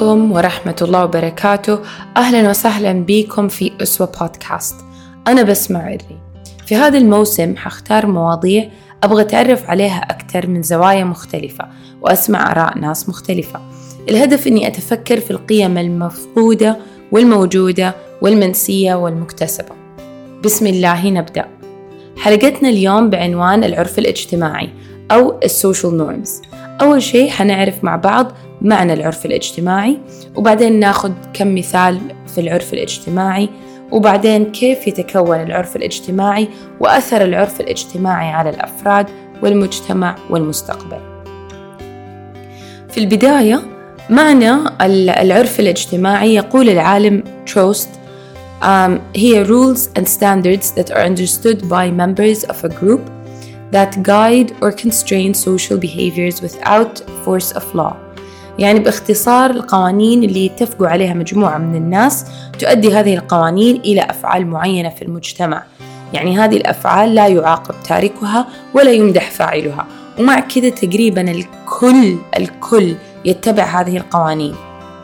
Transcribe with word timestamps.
عليكم 0.00 0.32
ورحمة 0.32 0.76
الله 0.82 1.04
وبركاته. 1.04 1.78
أهلا 2.16 2.50
وسهلا 2.50 2.92
بكم 2.92 3.48
في 3.48 3.72
أسوة 3.82 4.12
بودكاست. 4.20 4.74
أنا 5.28 5.42
بسمع 5.42 5.84
عري. 5.84 6.20
في 6.66 6.74
هذا 6.74 6.98
الموسم 6.98 7.56
حختار 7.56 8.06
مواضيع 8.06 8.68
أبغى 9.02 9.22
أتعرف 9.22 9.70
عليها 9.70 9.98
أكثر 9.98 10.46
من 10.46 10.62
زوايا 10.62 11.04
مختلفة 11.04 11.68
وأسمع 12.02 12.52
آراء 12.52 12.78
ناس 12.78 13.08
مختلفة. 13.08 13.60
الهدف 14.08 14.46
أني 14.46 14.66
أتفكر 14.66 15.20
في 15.20 15.30
القيم 15.30 15.78
المفقودة 15.78 16.76
والموجودة 17.12 17.94
والمنسية 18.22 18.94
والمكتسبة. 18.94 19.74
بسم 20.44 20.66
الله 20.66 21.10
نبدأ. 21.10 21.44
حلقتنا 22.16 22.68
اليوم 22.68 23.10
بعنوان 23.10 23.64
العرف 23.64 23.98
الاجتماعي 23.98 24.68
أو 25.10 25.38
ال 25.44 25.51
social 25.51 25.96
norms. 25.96 26.42
أول 26.80 27.02
شيء 27.02 27.30
حنعرف 27.30 27.84
مع 27.84 27.96
بعض 27.96 28.32
معنى 28.62 28.92
العرف 28.92 29.26
الاجتماعي 29.26 29.98
وبعدين 30.36 30.80
ناخذ 30.80 31.12
كم 31.32 31.54
مثال 31.54 32.00
في 32.34 32.40
العرف 32.40 32.72
الاجتماعي 32.72 33.48
وبعدين 33.92 34.44
كيف 34.44 34.86
يتكون 34.86 35.40
العرف 35.40 35.76
الاجتماعي 35.76 36.48
وأثر 36.80 37.24
العرف 37.24 37.60
الاجتماعي 37.60 38.28
على 38.28 38.50
الأفراد 38.50 39.06
والمجتمع 39.42 40.16
والمستقبل. 40.30 40.98
في 42.90 42.98
البداية 42.98 43.62
معنى 44.10 44.50
العرف 45.22 45.60
الاجتماعي 45.60 46.34
يقول 46.34 46.68
العالم 46.68 47.22
تروست 47.46 47.88
um, 48.62 49.00
هي 49.16 49.44
rules 49.44 49.88
and 49.98 50.08
standards 50.08 50.70
that 50.70 50.90
are 50.90 51.04
understood 51.10 51.68
by 51.68 51.90
members 51.90 52.44
of 52.44 52.64
a 52.64 52.68
group 52.68 53.00
that 53.72 54.02
guide 54.02 54.52
or 54.60 54.72
constrain 54.72 55.34
social 55.34 55.78
behaviors 55.78 56.40
without 56.42 57.02
force 57.24 57.52
of 57.52 57.74
law. 57.74 57.94
يعني 58.58 58.78
باختصار 58.78 59.50
القوانين 59.50 60.24
اللي 60.24 60.46
يتفقوا 60.46 60.88
عليها 60.88 61.14
مجموعة 61.14 61.58
من 61.58 61.74
الناس 61.74 62.24
تؤدي 62.58 62.94
هذه 62.94 63.14
القوانين 63.14 63.76
إلى 63.76 64.00
أفعال 64.00 64.46
معينة 64.46 64.88
في 64.88 65.02
المجتمع. 65.02 65.62
يعني 66.12 66.38
هذه 66.38 66.56
الأفعال 66.56 67.14
لا 67.14 67.26
يعاقب 67.26 67.74
تاركها 67.88 68.46
ولا 68.74 68.90
يمدح 68.90 69.30
فاعلها 69.30 69.86
ومع 70.18 70.40
كذا 70.40 70.68
تقريبا 70.68 71.30
الكل 71.30 72.16
الكل 72.36 72.94
يتبع 73.24 73.64
هذه 73.64 73.96
القوانين. 73.96 74.54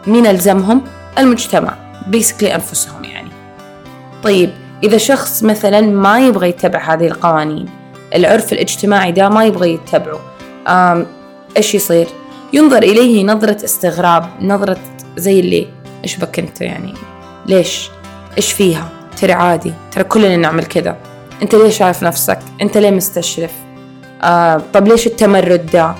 مين 0.06 0.26
ألزمهم؟ 0.26 0.82
المجتمع 1.18 1.74
بيسكلي 2.06 2.54
أنفسهم 2.54 3.04
يعني. 3.04 3.30
طيب 4.22 4.50
إذا 4.84 4.96
شخص 4.96 5.42
مثلا 5.42 5.80
ما 5.80 6.26
يبغى 6.26 6.48
يتبع 6.48 6.94
هذه 6.94 7.06
القوانين 7.06 7.66
العرف 8.16 8.52
الاجتماعي 8.52 9.12
ده 9.12 9.28
ما 9.28 9.44
يبغى 9.44 9.74
يتبعه. 9.74 10.20
إيش 11.56 11.74
يصير؟ 11.74 12.06
ينظر 12.52 12.82
إليه 12.82 13.24
نظرة 13.24 13.64
استغراب 13.64 14.28
نظرة 14.40 14.78
زي 15.16 15.40
اللي 15.40 15.66
إيش 16.04 16.16
بك 16.16 16.38
أنت 16.38 16.60
يعني؟ 16.60 16.94
ليش؟ 17.46 17.90
إيش 18.36 18.52
فيها؟ 18.52 18.88
ترى 19.20 19.32
عادي 19.32 19.72
ترى 19.92 20.04
كلنا 20.04 20.36
نعمل 20.36 20.64
كذا. 20.64 20.96
أنت 21.42 21.54
ليه 21.54 21.70
شايف 21.70 22.02
نفسك؟ 22.02 22.38
أنت 22.62 22.78
ليه 22.78 22.90
مستشرف؟ 22.90 23.50
آه 24.22 24.62
طب 24.72 24.88
ليش 24.88 25.06
التمرد 25.06 25.66
ده؟ 25.72 25.94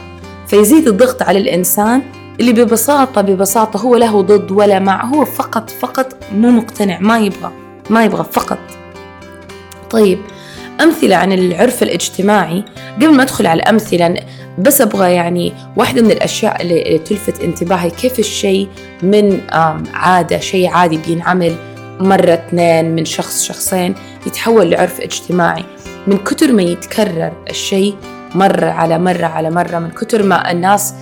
فيزيد 0.46 0.88
الضغط 0.88 1.22
على 1.22 1.38
الإنسان 1.38 2.02
اللي 2.40 2.52
ببساطة 2.52 3.20
ببساطة 3.20 3.80
هو 3.80 3.96
له 3.96 4.22
ضد 4.22 4.50
ولا 4.50 4.78
مع 4.78 5.04
هو 5.04 5.24
فقط 5.24 5.70
فقط 5.70 6.16
مو 6.32 6.50
مقتنع 6.50 6.98
ما 7.00 7.18
يبغى 7.18 7.52
ما 7.90 8.04
يبغى 8.04 8.24
فقط. 8.32 8.58
طيب 9.90 10.18
أمثلة 10.80 11.16
عن 11.16 11.32
العرف 11.32 11.82
الاجتماعي. 11.82 12.64
قبل 12.96 13.14
ما 13.14 13.22
أدخل 13.22 13.46
على 13.46 13.62
الأمثلة 13.62 14.14
بس 14.58 14.80
أبغى 14.80 15.12
يعني 15.12 15.52
واحدة 15.76 16.02
من 16.02 16.10
الأشياء 16.10 16.62
اللي 16.62 16.98
تلفت 16.98 17.40
انتباهي. 17.40 17.90
كيف 17.90 18.18
الشيء 18.18 18.68
من 19.02 19.40
عادة 19.94 20.38
شيء 20.38 20.68
عادي 20.68 20.98
بينعمل 21.06 21.54
مرة 22.00 22.34
اثنين 22.34 22.94
من 22.94 23.04
شخص 23.04 23.44
شخصين 23.44 23.94
يتحول 24.26 24.70
لعرف 24.70 25.00
اجتماعي؟ 25.00 25.64
من 26.06 26.16
كتر 26.18 26.52
ما 26.52 26.62
يتكرر 26.62 27.32
الشيء 27.50 27.94
مرة 28.34 28.66
على 28.66 28.98
مرة 28.98 29.26
على 29.26 29.50
مرة 29.50 29.78
من 29.78 29.90
كتر 29.90 30.22
ما 30.22 30.50
الناس 30.50 30.94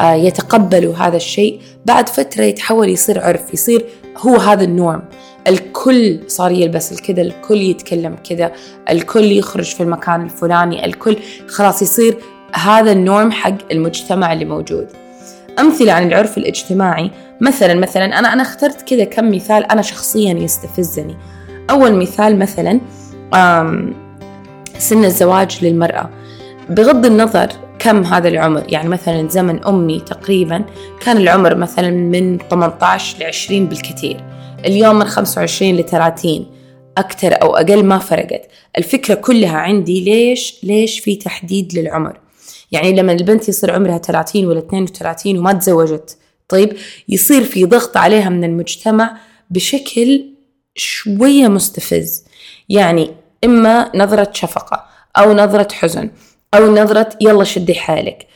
يتقبلوا 0.00 0.94
هذا 0.94 1.16
الشيء 1.16 1.60
بعد 1.86 2.08
فترة 2.08 2.42
يتحول 2.42 2.88
يصير 2.88 3.20
عرف 3.20 3.54
يصير 3.54 3.84
هو 4.18 4.36
هذا 4.36 4.64
النورم 4.64 5.02
الكل 5.46 6.20
صار 6.26 6.50
يلبس 6.50 6.92
الكذا 6.92 7.22
الكل 7.22 7.56
يتكلم 7.56 8.16
كذا 8.28 8.52
الكل 8.90 9.24
يخرج 9.24 9.64
في 9.64 9.82
المكان 9.82 10.22
الفلاني 10.22 10.84
الكل 10.84 11.16
خلاص 11.48 11.82
يصير 11.82 12.16
هذا 12.54 12.92
النورم 12.92 13.32
حق 13.32 13.72
المجتمع 13.72 14.32
اللي 14.32 14.44
موجود. 14.44 14.86
أمثلة 15.58 15.92
عن 15.92 16.08
العرف 16.08 16.38
الاجتماعي 16.38 17.10
مثلا 17.40 17.74
مثلا 17.74 18.18
أنا 18.18 18.32
أنا 18.32 18.42
اخترت 18.42 18.82
كذا 18.82 19.04
كم 19.04 19.30
مثال 19.30 19.72
أنا 19.72 19.82
شخصيا 19.82 20.32
يستفزني. 20.32 21.16
أول 21.70 21.92
مثال 21.94 22.38
مثلا 22.38 22.80
سن 24.78 25.04
الزواج 25.04 25.64
للمرأة. 25.64 26.10
بغض 26.70 27.06
النظر 27.06 27.48
كم 27.78 28.04
هذا 28.04 28.28
العمر 28.28 28.62
يعني 28.68 28.88
مثلا 28.88 29.28
زمن 29.28 29.64
أمي 29.64 30.00
تقريبا 30.00 30.64
كان 31.00 31.16
العمر 31.16 31.54
مثلا 31.54 31.90
من 31.90 32.38
18 32.50 33.18
ل 33.20 33.22
20 33.22 33.66
بالكثير. 33.66 34.24
اليوم 34.66 34.98
من 34.98 35.04
25 35.04 35.76
ل 35.76 35.84
30 35.84 36.46
أكثر 36.98 37.42
أو 37.42 37.56
أقل 37.56 37.84
ما 37.84 37.98
فرقت. 37.98 38.48
الفكرة 38.78 39.14
كلها 39.14 39.56
عندي 39.58 40.04
ليش 40.04 40.56
ليش 40.62 41.00
في 41.00 41.16
تحديد 41.16 41.78
للعمر؟ 41.78 42.20
يعني 42.72 42.92
لما 42.92 43.12
البنت 43.12 43.48
يصير 43.48 43.74
عمرها 43.74 43.98
30 43.98 44.46
ولا 44.46 44.58
32 44.58 45.38
وما 45.38 45.52
تزوجت 45.52 46.18
طيب 46.48 46.76
يصير 47.08 47.44
في 47.44 47.64
ضغط 47.64 47.96
عليها 47.96 48.28
من 48.28 48.44
المجتمع 48.44 49.16
بشكل 49.50 50.24
شوية 50.74 51.48
مستفز. 51.48 52.24
يعني 52.68 53.10
إما 53.44 53.90
نظرة 53.94 54.30
شفقة 54.32 54.84
أو 55.18 55.32
نظرة 55.32 55.68
حزن 55.72 56.10
أو 56.54 56.74
نظرة 56.74 57.08
يلا 57.20 57.44
شدي 57.44 57.74
حالك. 57.74 58.26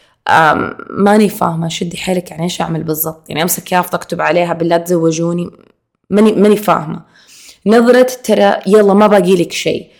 ماني 0.91 1.29
فاهمة 1.29 1.69
شدي 1.69 1.97
حالك 1.97 2.31
يعني 2.31 2.45
إيش 2.45 2.61
أعمل 2.61 2.83
بالضبط؟ 2.83 3.29
يعني 3.29 3.43
أمسك 3.43 3.73
يافطة 3.73 3.97
أكتب 3.97 4.21
عليها 4.21 4.53
بالله 4.53 4.77
تزوجوني. 4.77 5.51
ماني 6.11 6.33
ماني 6.33 6.57
فاهمة. 6.57 7.03
نظرة 7.67 8.03
ترى 8.25 8.57
يلا 8.67 8.95
ما 8.95 9.07
باقي 9.07 9.35
لك 9.37 9.53
شيء. 9.53 9.91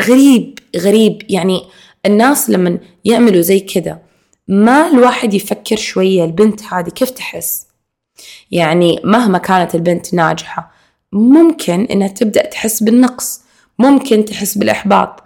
غريب 0.00 0.58
غريب. 0.76 1.22
يعني 1.28 1.62
الناس 2.06 2.50
لما 2.50 2.78
يعملوا 3.04 3.42
زي 3.42 3.60
كذا 3.60 3.98
ما 4.48 4.90
الواحد 4.90 5.34
يفكر 5.34 5.76
شوية 5.76 6.24
البنت 6.24 6.62
هذه 6.62 6.88
كيف 6.88 7.10
تحس؟ 7.10 7.66
يعني 8.50 9.00
مهما 9.04 9.38
كانت 9.38 9.74
البنت 9.74 10.14
ناجحة 10.14 10.72
ممكن 11.12 11.84
إنها 11.84 12.08
تبدأ 12.08 12.46
تحس 12.46 12.82
بالنقص. 12.82 13.40
ممكن 13.78 14.24
تحس 14.24 14.58
بالإحباط. 14.58 15.22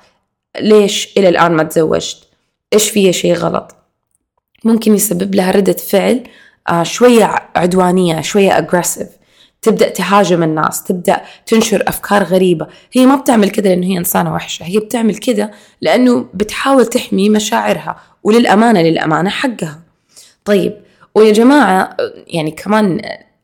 ليش 0.61 1.09
إلى 1.17 1.29
الآن 1.29 1.53
ما 1.53 1.63
تزوجت؟ 1.63 2.19
إيش 2.73 2.91
فيها 2.91 3.13
شيء 3.13 3.35
غلط؟ 3.35 3.75
ممكن 4.65 4.95
يسبب 4.95 5.35
لها 5.35 5.51
ردة 5.51 5.73
فعل 5.73 6.25
آه 6.69 6.83
شوية 6.83 7.51
عدوانية 7.57 8.21
شوية 8.21 8.59
أجريسيف 8.59 9.09
تبدأ 9.63 9.89
تهاجم 9.89 10.43
الناس 10.43 10.85
تبدأ 10.85 11.21
تنشر 11.47 11.85
أفكار 11.89 12.23
غريبة. 12.23 12.67
هي 12.93 13.07
ما 13.07 13.17
بتعمل 13.17 13.51
كده 13.51 13.71
لأنه 13.71 13.87
هي 13.87 13.99
إنسانة 13.99 14.35
وحشة 14.35 14.65
هي 14.65 14.79
بتعمل 14.79 15.15
كده 15.15 15.51
لأنه 15.81 16.27
بتحاول 16.35 16.87
تحمي 16.87 17.29
مشاعرها 17.29 17.97
وللأمانة 18.23 18.83
للأمانة 18.83 19.31
حقها. 19.31 19.81
طيب 20.45 20.77
ويا 21.15 21.33
جماعة 21.33 21.97
يعني 22.27 22.51
كمان 22.51 23.01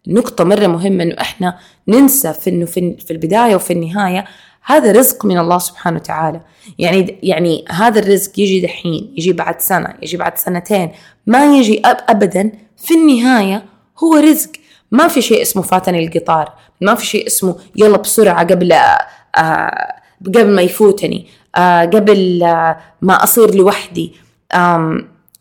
نقطة 0.07 0.45
مرة 0.45 0.67
مهمة 0.67 1.05
إنه 1.05 1.15
إحنا 1.21 1.59
ننسى 1.89 2.33
في 2.33 2.51
إنه 2.51 2.67
في 2.67 3.11
البداية 3.11 3.55
وفي 3.55 3.73
النهاية 3.73 4.25
هذا 4.65 4.93
رزق 4.93 5.27
من 5.27 5.39
الله 5.39 5.59
سبحانه 5.59 5.97
وتعالى. 5.97 6.41
يعني 6.79 7.19
يعني 7.23 7.65
هذا 7.71 8.01
الرزق 8.01 8.41
يجي 8.41 8.61
دحين 8.61 9.15
يجي 9.17 9.33
بعد 9.33 9.61
سنة 9.61 9.95
يجي 10.03 10.17
بعد 10.17 10.39
سنتين 10.39 10.93
ما 11.27 11.57
يجي 11.57 11.83
أب 11.85 11.97
أبدا. 12.09 12.53
في 12.77 12.95
النهاية 12.95 13.65
هو 13.99 14.15
رزق. 14.15 14.51
ما 14.95 15.09
في 15.09 15.23
شيء 15.23 15.43
اسمه 15.43 15.63
فاتني 15.63 16.07
القطار 16.07 16.53
ما 16.81 16.95
في 16.95 17.07
شيء 17.07 17.27
اسمه 17.27 17.57
يلا 17.77 17.97
بسرعة 17.97 18.45
قبل 18.47 18.73
آه 18.73 19.95
قبل 20.27 20.47
ما 20.47 20.63
يفوتني 20.63 21.27
آه 21.57 21.85
قبل 21.85 22.43
آه 22.43 22.79
ما 23.03 23.25
أصير 23.25 23.55
لوحدي. 23.55 24.13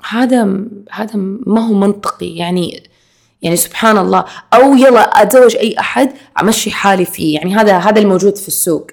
هذا 0.10 0.58
هذا 0.92 1.16
ما 1.46 1.68
هو 1.68 1.74
منطقي. 1.74 2.36
يعني 2.36 2.84
يعني 3.42 3.56
سبحان 3.56 3.98
الله. 3.98 4.26
أو 4.54 4.76
يلا 4.76 5.22
أتزوج 5.22 5.56
أي 5.56 5.80
أحد 5.80 6.14
أمشي 6.42 6.72
حالي 6.72 7.06
فيه. 7.06 7.36
يعني 7.36 7.56
هذا 7.56 7.78
هذا 7.78 8.00
الموجود 8.02 8.38
في 8.38 8.48
السوق. 8.48 8.88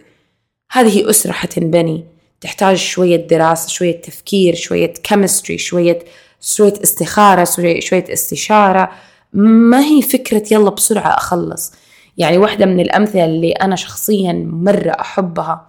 هذه 0.72 1.10
أسرة 1.10 1.32
حتنبني 1.32 2.04
تحتاج 2.40 2.76
شوية 2.76 3.16
دراسة 3.16 3.68
شوية 3.68 4.00
تفكير 4.00 4.54
شوية 4.54 4.92
كيمستري 4.92 5.58
شوية 5.58 5.98
شوية 6.40 6.74
استخارة 6.82 7.44
شوية 7.80 8.04
استشارة. 8.12 8.90
ما 9.32 9.80
هي 9.80 10.02
فكرة 10.02 10.42
يلا 10.50 10.70
بسرعة 10.70 11.16
أخلص؟ 11.16 11.72
يعني 12.18 12.38
واحدة 12.38 12.66
من 12.66 12.80
الأمثلة 12.80 13.24
اللي 13.24 13.52
أنا 13.52 13.76
شخصيا 13.76 14.32
مرة 14.52 14.90
أحبها 15.00 15.66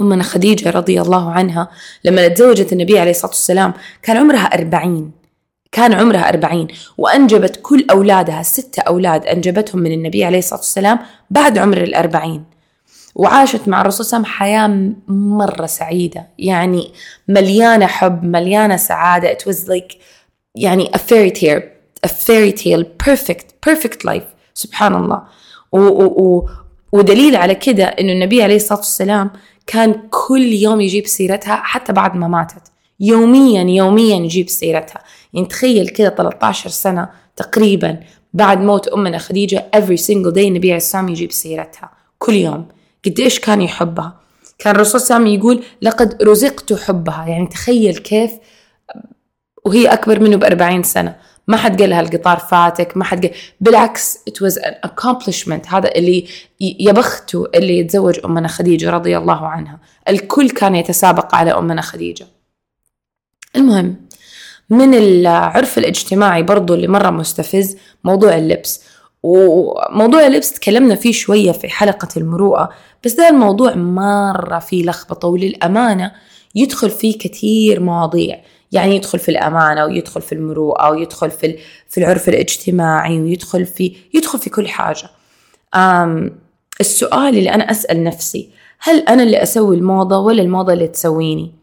أمنا 0.00 0.22
خديجة 0.22 0.70
رضي 0.70 1.00
الله 1.00 1.30
عنها 1.30 1.68
لما 2.04 2.28
تزوجت 2.28 2.72
النبي 2.72 2.98
عليه 2.98 3.10
الصلاة 3.10 3.30
والسلام 3.30 3.74
كان 4.02 4.16
عمرها 4.16 4.44
أربعين. 4.44 5.10
كان 5.72 5.92
عمرها 5.92 6.28
أربعين. 6.28 6.68
وأنجبت 6.98 7.60
كل 7.62 7.86
أولادها 7.90 8.42
ستة 8.42 8.82
أولاد 8.82 9.26
أنجبتهم 9.26 9.82
من 9.82 9.92
النبي 9.92 10.24
عليه 10.24 10.38
الصلاة 10.38 10.58
والسلام 10.58 10.98
بعد 11.30 11.58
عمر 11.58 11.82
الأربعين. 11.82 12.44
وعاشت 13.14 13.68
مع 13.68 13.80
الرسول 13.80 14.06
صلى 14.06 14.18
الله 14.18 14.28
عليه 14.28 14.36
وسلم 14.36 14.38
حياة 14.38 14.92
مرة 15.08 15.66
سعيدة. 15.66 16.26
يعني 16.38 16.92
مليانة 17.28 17.86
حب 17.86 18.24
مليانة 18.24 18.76
سعادة. 18.76 19.34
It 19.34 19.52
was 19.52 19.68
like 19.68 19.96
يعني 20.54 20.90
a 20.96 20.98
fairy 20.98 21.40
tale. 21.40 21.77
A 22.06 22.08
fairy 22.08 22.52
tale 22.52 22.84
perfect 23.06 23.46
perfect 23.68 24.04
life. 24.04 24.28
سبحان 24.54 24.94
الله 24.94 25.22
و, 25.72 25.78
و, 25.78 26.04
و 26.04 26.48
ودليل 26.92 27.36
على 27.36 27.54
كده 27.54 27.84
إنه 27.84 28.12
النبي 28.12 28.42
عليه 28.42 28.56
الصلاة 28.56 28.78
والسلام 28.78 29.30
كان 29.66 30.02
كل 30.10 30.42
يوم 30.42 30.80
يجيب 30.80 31.06
سيرتها 31.06 31.56
حتى 31.56 31.92
بعد 31.92 32.16
ما 32.16 32.28
ماتت. 32.28 32.62
يوميا 33.00 33.62
يوميا 33.62 34.16
يجيب 34.16 34.48
سيرتها. 34.48 35.02
يعني 35.34 35.46
تخيل 35.46 35.88
كده 35.88 36.08
13 36.08 36.70
سنة 36.70 37.08
تقريبا 37.36 38.00
بعد 38.34 38.60
موت 38.60 38.88
أمنا 38.88 39.18
خديجة 39.18 39.70
every 39.76 39.98
single 40.00 40.34
day 40.34 40.38
النبي 40.38 40.68
عليه 40.68 40.76
السلام 40.76 41.08
يجيب 41.08 41.32
سيرتها. 41.32 41.90
كل 42.18 42.34
يوم. 42.34 42.68
قد 43.06 43.20
إيش 43.20 43.40
كان 43.40 43.62
يحبها. 43.62 44.20
كان 44.58 44.74
الرسول 44.74 45.00
صلى 45.00 45.16
الله 45.16 45.28
عليه 45.28 45.38
وسلم 45.38 45.40
يقول 45.40 45.64
لقد 45.82 46.22
رزقت 46.22 46.72
حبها. 46.72 47.26
يعني 47.28 47.46
تخيل 47.46 47.96
كيف 47.96 48.32
وهي 49.64 49.86
أكبر 49.86 50.20
منه 50.20 50.36
بأربعين 50.36 50.82
سنة. 50.82 51.16
ما 51.48 51.56
حد 51.56 51.80
قال 51.80 51.90
لها 51.90 52.00
القطار 52.00 52.38
فاتك 52.38 52.96
ما 52.96 53.04
حد 53.04 53.26
قال 53.26 53.34
بالعكس 53.60 54.18
it 54.30 54.32
was 54.32 54.54
an 54.54 54.88
accomplishment. 54.88 55.68
هذا 55.68 55.88
اللي 55.88 56.26
يبخته 56.60 57.46
اللي 57.54 57.78
يتزوج 57.78 58.20
أمنا 58.24 58.48
خديجة 58.48 58.90
رضي 58.90 59.18
الله 59.18 59.46
عنها. 59.46 59.78
الكل 60.08 60.50
كان 60.50 60.74
يتسابق 60.74 61.34
على 61.34 61.50
أمنا 61.50 61.82
خديجة. 61.82 62.26
المهم 63.56 63.96
من 64.70 64.94
العرف 64.94 65.78
الاجتماعي 65.78 66.42
برضو 66.42 66.74
اللي 66.74 66.88
مرة 66.88 67.10
مستفز 67.10 67.76
موضوع 68.04 68.36
اللبس. 68.36 68.82
وموضوع 69.22 70.26
اللبس 70.26 70.52
تكلمنا 70.52 70.94
فيه 70.94 71.12
شوية 71.12 71.52
في 71.52 71.68
حلقة 71.68 72.08
المروءة 72.16 72.70
بس 73.04 73.12
ده 73.12 73.28
الموضوع 73.28 73.74
مرة 73.74 74.58
فيه 74.58 74.84
لخبطة 74.84 75.28
وللأمانة 75.28 76.12
يدخل 76.54 76.90
فيه 76.90 77.18
كثير 77.18 77.80
مواضيع. 77.80 78.40
يعني 78.72 78.96
يدخل 78.96 79.18
في 79.18 79.28
الأمانة 79.28 79.84
ويدخل 79.84 80.22
في 80.22 80.32
المروءة 80.32 80.90
ويدخل 80.90 81.30
في 81.30 81.58
في 81.88 81.98
العرف 81.98 82.28
الاجتماعي 82.28 83.20
ويدخل 83.20 83.66
في 83.66 83.96
يدخل 84.14 84.38
في 84.38 84.50
كل 84.50 84.68
حاجة. 84.68 85.10
أم 85.74 86.38
السؤال 86.80 87.38
اللي 87.38 87.54
أنا 87.54 87.70
أسأل 87.70 88.04
نفسي 88.04 88.50
هل 88.78 88.98
أنا 89.00 89.22
اللي 89.22 89.42
أسوي 89.42 89.76
الموضة 89.76 90.18
ولا 90.18 90.42
الموضة 90.42 90.72
اللي 90.72 90.88
تسويني؟ 90.88 91.54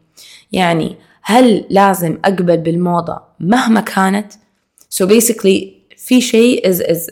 يعني 0.51 0.95
هل 1.23 1.65
لازم 1.69 2.17
أقبل 2.25 2.57
بالموضة 2.57 3.21
مهما 3.39 3.81
كانت؟ 3.81 4.33
So 4.93 5.05
basically 5.07 5.63
في 5.97 6.21
شيء 6.21 6.71
is 6.71 6.79
is 6.79 7.09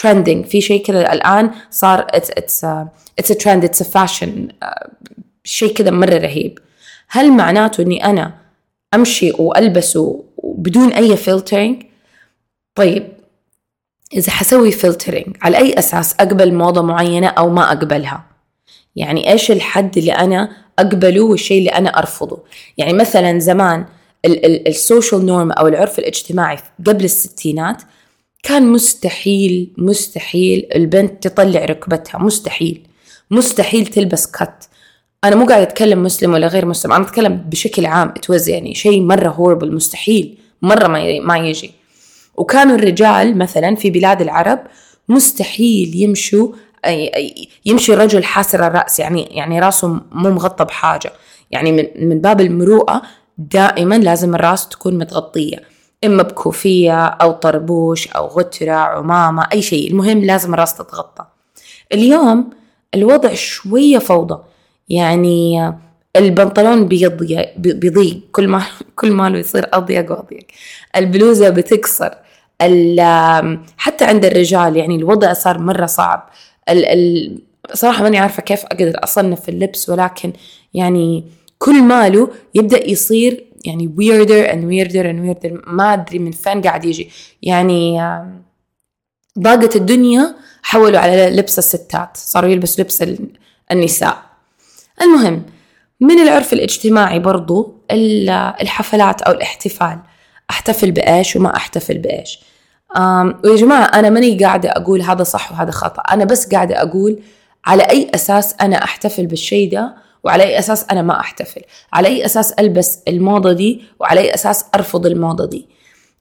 trending. 0.00 0.46
في 0.46 0.60
شيء 0.60 0.84
كذا 0.84 1.12
الآن 1.12 1.50
صار 1.70 2.06
it's 2.06 2.28
it's 2.28 2.64
a, 2.64 2.86
it's 3.20 3.30
a 3.30 3.34
trend. 3.34 3.64
It's 3.64 3.80
a 3.80 3.84
fashion. 3.84 4.52
Uh, 4.64 4.88
شيء 5.44 5.72
كذا 5.74 5.90
مرة 5.90 6.18
رهيب. 6.18 6.58
هل 7.08 7.32
معناته 7.32 7.82
إني 7.82 8.04
أنا 8.04 8.43
أمشي 8.94 9.32
وألبسه 9.38 10.24
بدون 10.44 10.92
أي 10.92 11.16
filtering 11.16 11.82
طيب 12.74 13.08
إذا 14.12 14.30
حسوي 14.30 14.72
filtering 14.72 15.36
على 15.42 15.56
أي 15.56 15.78
أساس 15.78 16.14
أقبل 16.20 16.54
موضة 16.54 16.82
معينة 16.82 17.26
أو 17.26 17.50
ما 17.50 17.72
أقبلها؟ 17.72 18.24
يعني 18.96 19.32
إيش 19.32 19.50
الحد 19.50 19.98
اللي 19.98 20.12
أنا 20.12 20.50
أقبله 20.78 21.20
والشيء 21.20 21.58
اللي 21.58 21.70
أنا 21.70 21.98
أرفضه؟ 21.98 22.38
يعني 22.78 22.92
مثلا 22.92 23.38
زمان 23.38 23.84
ال 24.66 24.75
social 24.75 25.26
norm 25.26 25.52
أو 25.52 25.68
العرف 25.68 25.98
الاجتماعي 25.98 26.58
قبل 26.86 27.04
الستينات 27.04 27.82
كان 28.42 28.66
مستحيل 28.66 29.72
مستحيل 29.78 30.66
البنت 30.74 31.28
تطلع 31.28 31.64
ركبتها 31.64 32.18
مستحيل 32.18 32.86
مستحيل 33.30 33.86
تلبس 33.86 34.26
كت 34.26 34.68
أنا 35.24 35.36
مو 35.36 35.46
قاعدة 35.46 35.62
أتكلم 35.62 36.02
مسلم 36.02 36.32
ولا 36.32 36.46
غير 36.46 36.66
مسلم 36.66 36.92
أنا 36.92 37.04
أتكلم 37.04 37.36
بشكل 37.36 37.86
عام. 37.86 38.08
اتوز 38.08 38.48
يعني 38.48 38.74
شيء 38.74 39.02
مرة 39.02 39.28
هوربل 39.28 39.74
مستحيل 39.74 40.38
مرة 40.62 40.86
ما 40.86 41.20
ما 41.20 41.38
يجي. 41.38 41.70
وكانوا 42.34 42.76
الرجال 42.76 43.38
مثلا 43.38 43.74
في 43.74 43.90
بلاد 43.90 44.20
العرب 44.20 44.60
مستحيل 45.08 45.94
يمشوا 45.94 46.48
يمشي 47.66 47.92
الرجل 47.94 48.24
حاسر 48.24 48.66
الرأس 48.66 49.00
يعني 49.00 49.22
يعني 49.22 49.60
راسه 49.60 49.88
مو 50.12 50.30
مغطى 50.30 50.64
بحاجة. 50.64 51.12
يعني 51.50 51.72
من 51.72 52.08
من 52.08 52.20
باب 52.20 52.40
المروءة 52.40 53.02
دائما 53.38 53.94
لازم 53.94 54.34
الرأس 54.34 54.68
تكون 54.68 54.98
متغطية. 54.98 55.62
إما 56.04 56.22
بكوفية 56.22 57.04
أو 57.04 57.32
طربوش 57.32 58.08
أو 58.08 58.26
غترة 58.26 58.72
عمامة 58.72 59.46
أي 59.52 59.62
شيء. 59.62 59.90
المهم 59.90 60.24
لازم 60.24 60.54
الرأس 60.54 60.74
تتغطى. 60.74 61.24
اليوم 61.92 62.50
الوضع 62.94 63.34
شوية 63.34 63.98
فوضى. 63.98 64.38
يعني 64.88 65.72
البنطلون 66.16 66.88
بيضيق. 66.88 68.20
كل 68.32 68.48
ما 68.48 68.62
كل 68.96 69.12
ما 69.12 69.28
يصير 69.28 69.68
أضيق 69.72 70.12
وأضيق. 70.12 70.46
البلوزة 70.96 71.48
بتكسر. 71.48 72.14
حتى 73.76 74.04
عند 74.04 74.24
الرجال 74.24 74.76
يعني 74.76 74.96
الوضع 74.96 75.32
صار 75.32 75.58
مرة 75.58 75.86
صعب. 75.86 76.30
ال 76.68 76.84
ال 76.84 77.38
صراحة 77.72 78.02
ماني 78.02 78.18
عارفة 78.18 78.42
كيف 78.42 78.64
أقدر 78.64 79.04
أصنف 79.04 79.48
اللبس 79.48 79.88
ولكن 79.88 80.32
يعني 80.74 81.24
كل 81.58 81.82
ماله 81.82 82.30
يبدأ 82.54 82.90
يصير 82.90 83.44
يعني 83.64 83.94
weirder 83.98 84.50
and 84.50 84.64
weirder 84.64 85.04
and 85.04 85.18
weirder. 85.26 85.68
ما 85.68 85.92
أدري 85.92 86.18
من 86.18 86.30
فين 86.30 86.62
قاعد 86.62 86.84
يجي. 86.84 87.10
يعني 87.42 88.00
ضاقت 89.38 89.76
الدنيا 89.76 90.34
حولوا 90.62 90.98
على 90.98 91.30
لبس 91.30 91.58
الستات. 91.58 92.16
صاروا 92.16 92.50
يلبسوا 92.50 92.84
لبس 92.84 93.04
النساء. 93.72 94.33
المهم 95.02 95.42
من 96.00 96.18
العرف 96.18 96.52
الاجتماعي 96.52 97.18
برضو 97.18 97.74
الحفلات 97.90 99.22
أو 99.22 99.32
الاحتفال. 99.32 99.98
أحتفل 100.50 100.90
بإيش 100.90 101.36
وما 101.36 101.56
أحتفل 101.56 101.98
بإيش. 101.98 102.40
ويا 103.44 103.56
جماعة 103.56 103.84
أنا 103.84 104.10
ماني 104.10 104.38
قاعدة 104.44 104.70
أقول 104.70 105.02
هذا 105.02 105.22
صح 105.22 105.52
وهذا 105.52 105.70
خطأ. 105.70 106.02
أنا 106.02 106.24
بس 106.24 106.48
قاعدة 106.54 106.82
أقول 106.82 107.18
على 107.66 107.82
أي 107.82 108.10
أساس 108.14 108.54
أنا 108.60 108.84
أحتفل 108.84 109.26
بالشيء 109.26 109.72
ده 109.72 109.94
وعلى 110.24 110.42
أي 110.42 110.58
أساس 110.58 110.86
أنا 110.90 111.02
ما 111.02 111.20
أحتفل. 111.20 111.60
على 111.92 112.08
أي 112.08 112.24
أساس 112.24 112.52
ألبس 112.52 112.98
الموضة 113.08 113.52
دي 113.52 113.84
وعلى 114.00 114.20
أي 114.20 114.34
أساس 114.34 114.64
أرفض 114.74 115.06
الموضة 115.06 115.46
دي. 115.46 115.68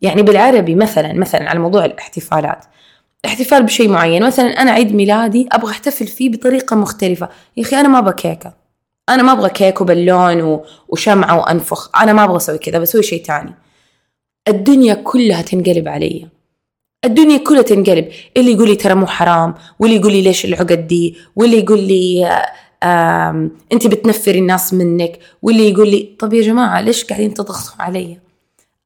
يعني 0.01 0.21
بالعربي 0.21 0.75
مثلا 0.75 1.13
مثلا 1.13 1.49
على 1.49 1.59
موضوع 1.59 1.85
الاحتفالات. 1.85 2.65
احتفال 3.25 3.63
بشيء 3.63 3.89
معين. 3.89 4.23
مثلا 4.23 4.45
أنا 4.61 4.71
عيد 4.71 4.95
ميلادي 4.95 5.47
أبغى 5.51 5.71
أحتفل 5.71 6.07
فيه 6.07 6.31
بطريقة 6.31 6.75
مختلفة. 6.75 7.29
يا 7.57 7.63
أخي 7.63 7.75
أنا 7.79 7.87
ما 7.87 7.99
بكيكة 7.99 8.62
أنا 9.09 9.23
ما 9.23 9.31
أبغى 9.31 9.49
كيك 9.49 9.81
وبالون 9.81 10.61
وشمعة 10.87 11.39
وأنفخ. 11.39 11.89
أنا 12.01 12.13
ما 12.13 12.23
أبغى 12.23 12.37
أسوي 12.37 12.57
كذا 12.57 12.79
بسوي 12.79 13.03
شيء 13.03 13.25
تاني. 13.25 13.53
الدنيا 14.47 14.93
كلها 14.93 15.41
تنقلب 15.41 15.87
علي. 15.87 16.27
الدنيا 17.05 17.37
كلها 17.37 17.61
تنقلب. 17.61 18.09
اللي 18.37 18.51
يقول 18.51 18.69
لي 18.69 18.75
ترى 18.75 18.93
مو 18.93 19.07
حرام 19.07 19.55
واللي 19.79 19.95
يقول 19.95 20.11
لي 20.11 20.21
ليش 20.21 20.45
العقد 20.45 20.87
دي 20.87 21.17
واللي 21.35 21.59
يقول 21.59 21.79
لي 21.79 22.27
أنت 23.73 23.87
بتنفري 23.87 24.39
الناس 24.39 24.73
منك 24.73 25.19
واللي 25.41 25.69
يقول 25.69 25.89
لي 25.89 26.15
طب 26.19 26.33
يا 26.33 26.41
جماعة 26.41 26.81
ليش 26.81 27.05
قاعدين 27.05 27.33
تضغطوا 27.33 27.81
علي؟ 27.81 28.19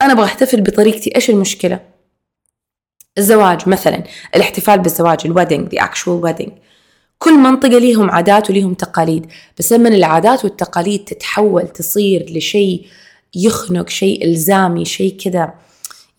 أنا 0.02 0.14
أبغى 0.14 0.26
أحتفل 0.26 0.62
بطريقتي. 0.62 1.16
إيش 1.16 1.30
المشكلة؟ 1.30 1.80
الزواج 3.18 3.70
مثلا 3.70 4.04
الاحتفال 4.36 4.80
بالزواج 4.80 5.18
ال 5.26 5.32
wedding 5.32 5.76
the 5.76 5.82
actual 5.82 6.26
wedding. 6.26 6.52
كل 7.20 7.38
منطقة 7.38 7.78
ليهم 7.78 8.10
عادات 8.10 8.50
وليهم 8.50 8.74
تقاليد 8.74 9.26
بس 9.60 9.74
لما 9.74 9.90
العادات 9.90 10.46
والتقاليد 10.46 11.04
تتحول 11.04 11.68
تصير 11.68 12.26
لشيء 12.30 12.86
يخنق 13.36 13.90
شيء 13.90 14.26
إلزامي 14.26 14.86
شيء 14.86 15.18
كذا 15.18 15.54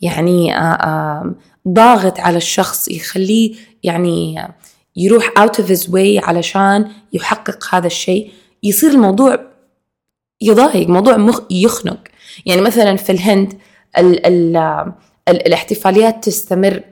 يعني 0.01 0.57
آه، 0.57 0.61
آه، 0.61 1.35
ضاغط 1.69 2.21
على 2.21 2.37
الشخص 2.37 2.89
يخليه 2.89 3.55
يعني 3.83 4.49
يروح 4.97 5.31
out 5.39 5.63
of 5.63 5.69
his 5.69 5.91
way 5.91 6.25
علشان 6.29 6.91
يحقق 7.13 7.75
هذا 7.75 7.87
الشيء 7.87 8.31
يصير 8.63 8.91
الموضوع 8.91 9.39
يضايق 10.41 10.89
موضوع 10.89 11.17
مخ 11.17 11.41
يخنق. 11.51 11.99
يعني 12.47 12.61
مثلا 12.61 12.97
في 12.97 13.13
الهند 13.13 13.59
ال 13.99 14.27
ال 14.27 14.57
ال 15.29 15.47
الاحتفاليات 15.47 16.25
تستمر 16.25 16.83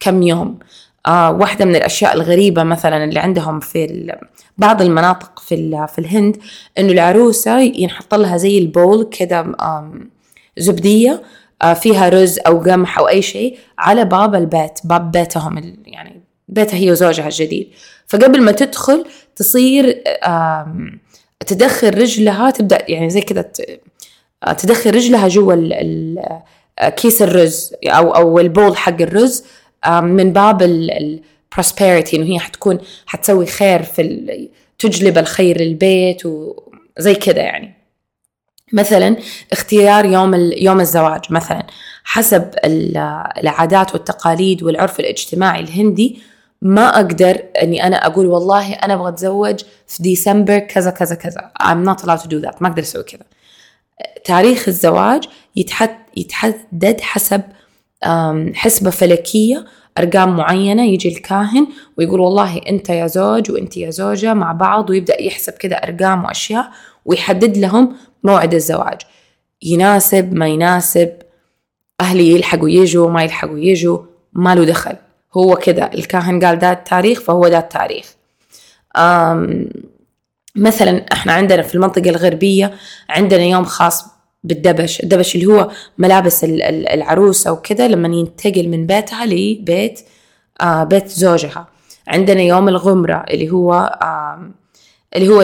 كم 0.00 0.22
يوم. 0.22 0.58
آه 1.06 1.30
واحدة 1.32 1.64
من 1.64 1.76
الأشياء 1.76 2.14
الغريبة 2.14 2.62
مثلا 2.62 3.04
اللي 3.04 3.20
عندهم 3.20 3.60
في 3.60 4.12
بعض 4.58 4.82
المناطق 4.82 5.38
في 5.38 5.86
في 5.92 5.98
الهند 5.98 6.36
إنه 6.78 6.92
العروسة 6.92 7.58
ينحط 7.60 8.14
لها 8.14 8.36
زي 8.36 8.58
ال 8.58 8.67
bowl 8.67 9.04
كده 9.18 9.52
زبدية 10.58 11.22
آه 11.62 11.74
فيها 11.74 12.08
رز 12.08 12.38
أو 12.46 12.58
قمح 12.58 12.98
أو 12.98 13.08
أي 13.08 13.22
شيء 13.22 13.58
على 13.78 14.04
باب 14.04 14.34
البيت 14.34 14.78
باب 14.84 15.12
بيتهم 15.12 15.76
يعني 15.86 16.20
بيتها 16.48 16.76
هي 16.76 16.90
وزوجها 16.90 17.26
الجديد. 17.26 17.70
فقبل 18.06 18.42
ما 18.42 18.52
تدخل 18.52 19.04
تصير 19.36 20.02
تدخل 21.46 21.98
رجلها 21.98 22.50
تبدأ 22.50 22.78
يعني 22.88 23.10
زي 23.10 23.20
كده 23.20 23.52
تدخل 24.58 24.94
رجلها 24.94 25.28
جوا 25.28 25.56
كيس 26.88 27.22
الرز 27.22 27.74
أو 27.84 28.10
أو 28.10 28.38
ال 28.38 28.46
bowl 28.46 28.76
حق 28.76 29.02
الرز 29.02 29.44
من 29.88 30.32
باب 30.32 30.62
ال 30.62 30.76
prosperity 30.76 32.16
إنه 32.16 32.34
هي 32.34 32.38
حتكون 32.38 32.78
حتسوي 33.06 33.46
خير 33.46 33.82
في 33.82 34.48
تجلب 34.78 35.18
الخير 35.18 35.60
للبيت 35.60 36.22
وزي 36.26 37.14
كذا 37.14 37.42
يعني. 37.42 37.74
مثلا 38.72 39.16
اختيار 39.52 40.04
يوم 40.04 40.34
يوم 40.56 40.80
الزواج 40.80 41.20
مثلا. 41.30 41.66
حسب 42.04 42.50
العادات 42.64 43.94
والتقاليد 43.94 44.62
والعرف 44.62 45.00
الاجتماعي 45.00 45.60
الهندي 45.60 46.20
ما 46.62 46.96
أقدر 46.96 47.42
إني 47.62 47.86
أنا 47.86 48.06
أقول 48.06 48.26
والله 48.26 48.72
أنا 48.72 48.94
أبغى 48.94 49.08
أتزوج 49.08 49.60
في 49.86 50.02
ديسمبر 50.02 50.58
كذا 50.58 50.90
كذا 50.90 51.14
كذا. 51.14 51.50
I'm 51.62 51.84
not 51.84 52.02
allowed 52.04 52.22
to 52.22 52.28
do 52.28 52.40
that. 52.46 52.62
ما 52.62 52.68
أقدر 52.68 52.82
أسوي 52.82 53.02
كذا. 53.02 53.22
تاريخ 54.24 54.68
الزواج 54.68 55.28
يتحد 55.56 55.96
يتحدد 56.16 57.00
حسب 57.00 57.42
حسبة 58.54 58.90
فلكية 58.90 59.64
أرقام 59.98 60.36
معينة 60.36 60.84
يجي 60.86 61.08
الكاهن 61.08 61.66
ويقول 61.98 62.20
والله 62.20 62.60
أنت 62.68 62.88
يا 62.90 63.06
زوج 63.06 63.50
وأنت 63.50 63.76
يا 63.76 63.90
زوجة 63.90 64.34
مع 64.34 64.52
بعض 64.52 64.90
ويبدأ 64.90 65.22
يحسب 65.22 65.52
كذا 65.52 65.76
أرقام 65.76 66.24
وأشياء 66.24 66.70
ويحدد 67.04 67.56
لهم 67.56 67.96
موعد 68.24 68.54
الزواج. 68.54 69.00
يناسب 69.62 70.34
ما 70.34 70.48
يناسب 70.48 71.12
أهلي 72.00 72.30
يلحقوا 72.30 72.68
يجوا 72.68 73.10
ما 73.10 73.22
يلحقوا 73.22 73.58
يجوا 73.58 73.98
ما 74.32 74.54
له 74.54 74.64
دخل. 74.64 74.96
هو 75.36 75.54
كذا 75.54 75.90
الكاهن 75.94 76.44
قال 76.44 76.58
ده 76.58 76.72
التاريخ 76.72 77.20
فهو 77.20 77.48
ده 77.48 77.58
التاريخ 77.58 78.14
مثلا 80.56 81.04
إحنا 81.12 81.32
عندنا 81.32 81.62
في 81.62 81.74
المنطقة 81.74 82.10
الغربية 82.10 82.74
عندنا 83.08 83.42
يوم 83.42 83.64
خاص 83.64 84.04
بالدبش 84.44 85.00
الدبش 85.00 85.34
اللي 85.34 85.46
هو 85.46 85.70
ملابس 85.98 86.44
العروسة 86.44 87.52
وكذا 87.52 87.88
لما 87.88 88.16
ينتقل 88.16 88.68
من 88.68 88.86
بيتها 88.86 89.26
لبيت 89.26 90.00
آه 90.60 90.84
بيت 90.84 91.08
زوجها. 91.08 91.68
عندنا 92.08 92.42
يوم 92.42 92.68
الغمرة 92.68 93.24
اللي 93.30 93.50
هو 93.50 93.98
آه 94.02 94.50
اللي 95.16 95.28
هو 95.28 95.40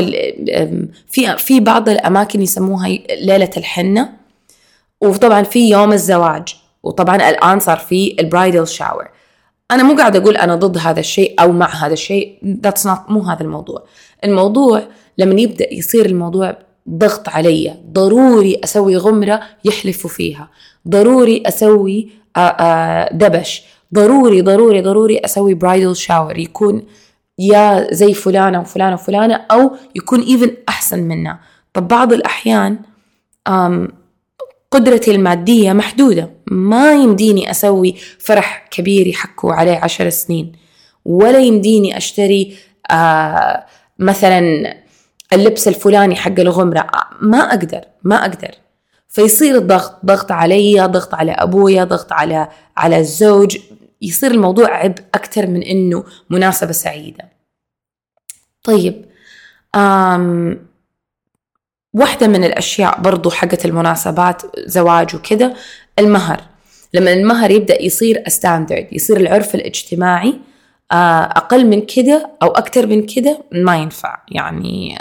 في 1.08 1.36
في 1.38 1.60
بعض 1.60 1.88
الأماكن 1.88 2.42
يسموها 2.42 2.88
ليلة 3.20 3.50
الحنة. 3.56 4.12
وطبعا 5.00 5.42
في 5.42 5.70
يوم 5.70 5.92
الزواج 5.92 6.56
وطبعا 6.82 7.16
الآن 7.30 7.60
صار 7.60 7.76
في 7.76 8.16
البرايدل 8.20 8.66
شاور. 8.66 9.08
أنا 9.70 9.82
مو 9.82 9.96
قاعدة 9.96 10.18
أقول 10.18 10.36
أنا 10.36 10.54
ضد 10.54 10.78
هذا 10.78 11.00
الشيء 11.00 11.34
أو 11.40 11.52
مع 11.52 11.68
هذا 11.68 11.92
الشيء 11.92 12.38
that's 12.66 12.82
not 12.82 13.10
مو 13.10 13.20
هذا 13.20 13.42
الموضوع. 13.42 13.84
الموضوع 14.24 14.82
لما 15.18 15.40
يبدأ 15.40 15.74
يصير 15.74 16.06
الموضوع 16.06 16.58
ضغط 16.90 17.28
علي 17.28 17.74
ضروري 17.92 18.60
أسوي 18.64 18.96
غمرة 18.96 19.40
يحلفوا 19.64 20.10
فيها. 20.10 20.50
ضروري 20.88 21.42
أسوي 21.46 22.08
دبش. 23.12 23.62
ضروري 23.94 24.42
ضروري 24.42 24.80
ضروري 24.80 25.18
أسوي 25.18 25.54
برايدل 25.54 25.96
شاور 25.96 26.38
يكون 26.38 26.82
يا 27.38 27.86
زي 27.94 28.14
فلانة 28.14 28.60
وفلانة 28.60 28.94
وفلانة 28.94 29.34
أو 29.34 29.76
يكون 29.94 30.20
إيفن 30.20 30.50
أحسن 30.68 31.02
منها 31.02 31.40
طب 31.74 31.88
بعض 31.88 32.12
الأحيان 32.12 32.78
قدرتي 34.70 35.10
المادية 35.10 35.72
محدودة. 35.72 36.30
ما 36.46 36.92
يمديني 36.92 37.50
أسوي 37.50 37.94
فرح 38.18 38.68
كبير 38.70 39.06
يحكوا 39.06 39.52
عليه 39.52 39.76
عشر 39.76 40.08
سنين. 40.08 40.52
ولا 41.04 41.38
يمديني 41.38 41.96
أشتري 41.96 42.56
آه 42.90 43.66
مثلا 43.98 44.74
اللبس 45.36 45.68
الفلاني 45.68 46.16
حق 46.16 46.40
الغمرة. 46.40 46.86
ما 47.20 47.38
أقدر 47.38 47.80
ما 48.02 48.20
أقدر. 48.20 48.50
فيصير 49.08 49.56
الضغط 49.56 49.98
ضغط 50.04 50.32
علي 50.32 50.86
ضغط 50.86 51.14
على 51.14 51.32
أبويا 51.32 51.84
ضغط 51.84 52.12
على 52.12 52.48
على 52.76 52.98
الزوج. 52.98 53.58
يصير 54.02 54.30
الموضوع 54.30 54.76
عبء 54.76 55.02
أكثر 55.14 55.46
من 55.46 55.62
إنه 55.62 56.04
مناسبة 56.30 56.72
سعيدة. 56.72 57.24
طيب 58.62 59.04
أم 59.74 60.66
واحدة 61.94 62.26
من 62.26 62.44
الأشياء 62.44 63.00
برضو 63.00 63.30
حقت 63.30 63.64
المناسبات 63.64 64.42
زواج 64.58 65.16
وكذا 65.16 65.54
المهر. 65.98 66.40
لما 66.94 67.12
المهر 67.12 67.50
يبدأ 67.50 67.82
يصير 67.82 68.28
standard 68.28 68.88
يصير 68.92 69.16
العرف 69.16 69.54
الاجتماعي 69.54 70.40
آه، 70.92 71.22
أقل 71.24 71.66
من 71.66 71.86
كده 71.86 72.30
أو 72.42 72.48
أكثر 72.48 72.86
من 72.86 73.06
كده 73.06 73.38
ما 73.52 73.76
ينفع. 73.76 74.18
يعني 74.28 74.98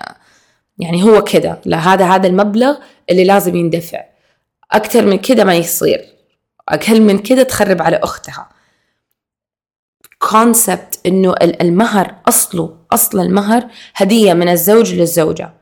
يعني 0.78 1.04
هو 1.04 1.24
كده. 1.24 1.62
لا 1.66 1.78
هذا 1.78 2.06
هذا 2.06 2.28
المبلغ 2.28 2.78
اللي 3.10 3.24
لازم 3.24 3.56
يندفع. 3.56 4.04
أكثر 4.72 5.06
من 5.06 5.18
كده 5.18 5.44
ما 5.44 5.56
يصير. 5.56 6.06
أقل 6.70 7.02
من 7.02 7.18
كده 7.18 7.44
تخرب 7.44 7.82
على 7.82 7.98
أختها. 7.98 8.50
concept 10.20 11.00
إنه 11.06 11.36
المهر 11.42 12.16
أصله 12.28 12.78
أصل 12.92 13.20
المهر 13.20 13.68
هدية 13.96 14.34
من 14.34 14.50
الزوج 14.50 14.94
للزوجة. 14.94 15.54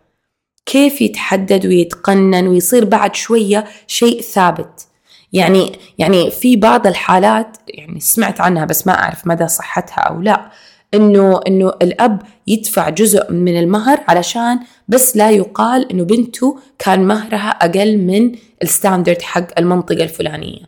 كيف 0.66 1.02
يتحدد 1.02 1.66
ويتقنن 1.66 2.48
ويصير 2.48 2.86
بعد 2.86 3.16
شوية 3.16 3.66
شيء 3.88 4.22
ثابت؟ 4.22 4.88
يعني 5.34 5.80
يعني 5.98 6.32
في 6.32 6.56
بعض 6.56 6.88
الحالات 6.88 7.58
يعني 7.68 8.00
سمعت 8.00 8.42
عنها 8.42 8.66
بس 8.66 8.88
ما 8.88 8.94
أعرف 8.94 9.28
مدى 9.28 9.48
صحتها 9.48 10.00
أو 10.00 10.22
لا. 10.22 10.52
إنه 10.94 11.42
إنه 11.48 11.70
الأب 11.82 12.22
يدفع 12.48 12.90
جزء 12.90 13.32
من 13.32 13.60
المهر 13.60 14.00
علشان 14.08 14.60
بس 14.88 15.18
لا 15.18 15.32
يقال 15.32 15.92
إنه 15.92 16.04
بنته 16.04 16.60
كان 16.80 17.08
مهرها 17.08 17.50
أقل 17.50 17.98
من 17.98 18.36
الستاندرد 18.64 19.22
حق 19.22 19.60
المنطقة 19.60 20.04
الفلانية 20.04 20.60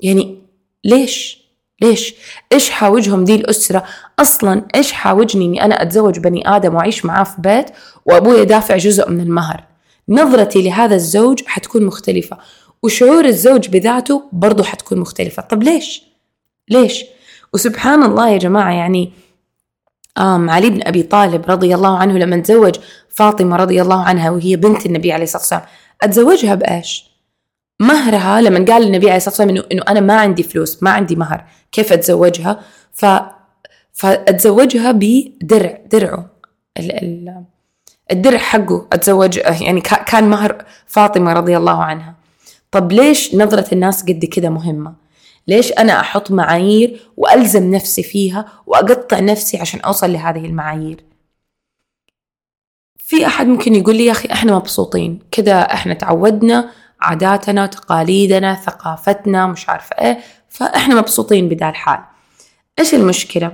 يعني 0.00 0.38
ليش؟ 0.84 1.38
ليش؟ 1.82 2.14
إيش 2.52 2.70
حاوجهم 2.70 3.24
دي 3.24 3.34
الأسرة؟ 3.34 3.84
أصلا 4.18 4.66
إيش 4.74 4.92
حاوجني 4.92 5.44
إني 5.44 5.64
أنا 5.64 5.82
أتزوج 5.82 6.18
بني 6.18 6.48
آدم 6.56 6.74
وأعيش 6.74 7.04
معاه 7.04 7.24
في 7.24 7.40
بيت 7.40 7.66
وأبوي 8.06 8.44
دافع 8.44 8.76
جزء 8.76 9.10
من 9.10 9.20
المهر؟ 9.20 9.64
نظرتي 10.08 10.62
لهذا 10.62 10.94
الزوج 10.94 11.42
حتكون 11.46 11.84
مختلفة 11.84 12.38
وشعور 12.82 13.24
الزوج 13.24 13.68
بذاته 13.68 14.22
برضه 14.32 14.64
حتكون 14.64 14.98
مختلفة 14.98 15.42
طب 15.42 15.62
ليش؟ 15.62 16.02
ليش؟ 16.68 17.04
وسبحان 17.54 18.02
الله 18.02 18.28
يا 18.28 18.38
جماعة 18.38 18.72
يعني 18.72 19.12
علي 20.18 20.70
بن 20.70 20.86
أبي 20.86 21.02
طالب 21.02 21.50
رضي 21.50 21.74
الله 21.74 21.98
عنه 21.98 22.18
لما 22.18 22.36
تزوج 22.36 22.74
فاطمة 23.08 23.56
رضي 23.56 23.82
الله 23.82 24.02
عنها 24.02 24.30
وهي 24.30 24.56
بنت 24.56 24.86
النبي 24.86 25.12
عليه 25.12 25.24
الصلاة 25.24 25.42
والسلام. 25.42 25.62
أتزوجها 26.02 26.54
بإيش؟ 26.54 27.04
مهرها 27.80 28.40
لما 28.40 28.64
قال 28.64 28.82
النبي 28.82 29.06
عليه 29.06 29.16
الصلاة 29.16 29.48
والسلام 29.48 29.64
إنه, 29.72 29.82
أنا 29.88 30.00
ما 30.00 30.20
عندي 30.20 30.42
فلوس 30.42 30.82
ما 30.82 30.90
عندي 30.90 31.16
مهر. 31.16 31.44
كيف 31.72 31.92
أتزوجها؟ 31.92 32.60
ف 32.92 33.06
فأتزوجها 33.92 34.92
بدرع 34.92 35.78
درعه. 35.92 36.30
ال... 36.78 36.92
ال... 36.92 37.44
الدرع 38.10 38.38
حقه 38.38 38.86
أتزوج 38.92 39.36
يعني 39.36 39.80
كان 39.80 40.30
مهر 40.30 40.64
فاطمة 40.86 41.32
رضي 41.32 41.56
الله 41.56 41.82
عنها. 41.82 42.14
طب 42.70 42.92
ليش 42.92 43.34
نظرة 43.34 43.74
الناس 43.74 44.02
قد 44.02 44.24
كده 44.24 44.50
مهمة؟ 44.50 45.07
ليش 45.48 45.72
أنا 45.72 46.00
أحط 46.00 46.30
معايير 46.30 47.10
وألزم 47.16 47.70
نفسي 47.74 48.02
فيها 48.02 48.62
وأقطع 48.66 49.20
نفسي 49.20 49.58
عشان 49.58 49.80
أوصل 49.80 50.12
لهذه 50.12 50.44
المعايير؟ 50.46 51.04
في 52.98 53.26
أحد 53.26 53.46
ممكن 53.46 53.74
يقول 53.74 53.96
لي 53.96 54.06
يا 54.06 54.12
أخي 54.12 54.28
إحنا 54.32 54.56
مبسوطين 54.56 55.18
كده 55.30 55.60
إحنا 55.60 55.94
تعودنا 55.94 56.70
عاداتنا 57.00 57.66
تقاليدنا 57.66 58.54
ثقافتنا 58.54 59.46
مش 59.46 59.68
عارفة 59.68 59.96
إيه 60.00 60.18
فإحنا 60.48 60.94
مبسوطين 60.94 61.48
بدا 61.48 61.68
الحال. 61.68 62.00
إيش 62.78 62.94
المشكلة؟ 62.94 63.52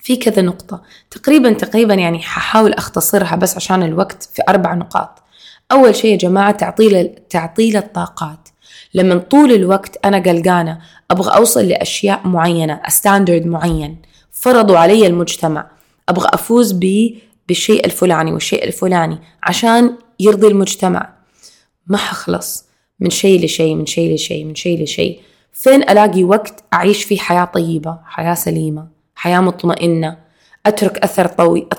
في 0.00 0.16
كذا 0.16 0.42
نقطة. 0.42 0.82
تقريبا 1.10 1.52
تقريبا 1.52 1.94
يعني 1.94 2.18
ححاول 2.22 2.72
أختصرها 2.72 3.36
بس 3.36 3.56
عشان 3.56 3.82
الوقت 3.82 4.22
في 4.22 4.42
أربع 4.48 4.74
نقاط. 4.74 5.22
أول 5.72 5.96
شيء 5.96 6.12
يا 6.12 6.16
جماعة 6.16 6.50
تعطيل 6.52 7.14
تعطيل 7.30 7.76
الطاقات. 7.76 8.48
لما 8.94 9.18
طول 9.18 9.52
الوقت 9.52 9.98
أنا 10.04 10.18
قلقانة 10.18 10.78
أبغى 11.10 11.36
أوصل 11.36 11.68
لأشياء 11.68 12.28
معينة 12.28 12.80
ستاندرد 12.88 13.46
معين. 13.46 14.02
فرضوا 14.32 14.78
علي 14.78 15.06
المجتمع 15.06 15.70
أبغى 16.08 16.28
أفوز 16.32 16.72
ب 16.72 17.10
بالشيء 17.48 17.86
الفلاني 17.86 18.32
والشيء 18.32 18.64
الفلاني 18.64 19.18
عشان 19.42 19.96
يرضي 20.20 20.46
المجتمع. 20.46 21.14
ما 21.86 21.96
حخلص. 21.96 22.64
من 23.00 23.10
شيء 23.10 23.44
لشيء 23.44 23.74
من 23.74 23.86
شيء 23.86 24.14
لشيء 24.14 24.44
من 24.44 24.54
شيء 24.54 24.82
لشيء. 24.82 25.20
فين 25.52 25.82
ألاقي 25.82 26.24
وقت 26.24 26.64
أعيش 26.74 27.04
فيه 27.04 27.18
حياة 27.18 27.44
طيبة 27.44 27.98
حياة 28.04 28.34
سليمة 28.34 28.86
حياة 29.14 29.40
مطمئنة؟ 29.40 30.16
أترك 30.66 30.98
أثر 30.98 31.26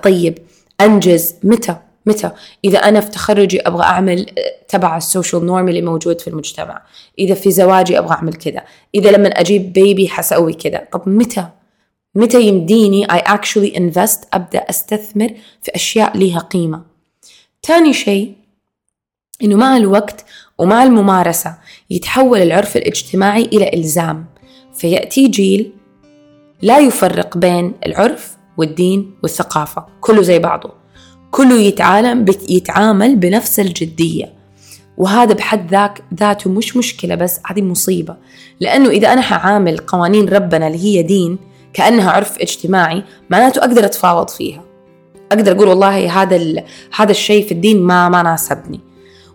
طيب. 0.03 0.37
أنجز. 0.81 1.35
متى؟ 1.43 1.77
متى؟ 2.05 2.31
إذا 2.65 2.79
أنا 2.79 2.99
في 2.99 3.09
تخرجي 3.09 3.61
أبغى 3.61 3.83
أعمل 3.83 4.25
تبع 4.67 4.97
السوشيال 4.97 5.45
نورم 5.45 5.69
اللي 5.69 5.81
موجود 5.81 6.21
في 6.21 6.27
المجتمع. 6.27 6.81
إذا 7.19 7.33
في 7.33 7.51
زواجي 7.51 7.99
أبغى 7.99 8.11
أعمل 8.11 8.33
كذا. 8.33 8.61
إذا 8.95 9.11
لما 9.11 9.27
أجيب 9.27 9.73
بيبي 9.73 10.09
حسوي 10.09 10.53
كذا. 10.53 10.87
طب 10.91 11.09
متى؟ 11.09 11.47
متى 12.15 12.41
يمديني 12.41 13.07
I 13.07 13.19
actually 13.19 13.75
invest 13.75 14.19
أبدأ 14.33 14.59
أستثمر 14.69 15.29
في 15.61 15.75
أشياء 15.75 16.17
ليها 16.17 16.39
قيمة. 16.39 16.81
تاني 17.61 17.93
شيء 17.93 18.35
إنه 19.43 19.55
مع 19.55 19.77
الوقت 19.77 20.25
ومع 20.57 20.83
الممارسة 20.83 21.57
يتحول 21.89 22.41
العرف 22.41 22.77
الاجتماعي 22.77 23.41
إلى 23.41 23.73
إلزام. 23.73 24.25
فيأتي 24.73 25.27
جيل 25.27 25.71
لا 26.61 26.79
يفرق 26.79 27.37
بين 27.37 27.73
العرف 27.85 28.37
والدين 28.57 29.15
والثقافة. 29.23 29.85
كله 30.01 30.21
زي 30.21 30.39
بعضه. 30.39 30.84
كله 31.31 31.55
يتعامل 31.55 32.35
يتعامل 32.49 33.15
بنفس 33.15 33.59
الجدية. 33.59 34.33
وهذا 34.97 35.33
بحد 35.33 35.71
ذاك 35.71 36.01
ذاته 36.19 36.49
مش 36.49 36.77
مشكلة 36.77 37.15
بس 37.15 37.39
هذه 37.45 37.61
مصيبة. 37.61 38.15
لأنه 38.59 38.89
إذا 38.89 39.13
أنا 39.13 39.21
حعامل 39.21 39.77
قوانين 39.77 40.29
ربنا 40.29 40.67
اللي 40.67 40.83
هي 40.83 41.03
دين 41.03 41.37
كأنها 41.73 42.11
عرف 42.11 42.37
اجتماعي 42.39 43.03
معناته 43.29 43.59
أقدر 43.59 43.85
أتفاوض 43.85 44.29
فيها. 44.29 44.63
أقدر 45.31 45.51
أقول 45.51 45.67
والله 45.67 46.21
هذا 46.21 46.63
هذا 46.95 47.11
الشيء 47.11 47.45
في 47.45 47.51
الدين 47.51 47.81
ما 47.81 48.09
ما 48.09 48.23
ناسبني. 48.23 48.79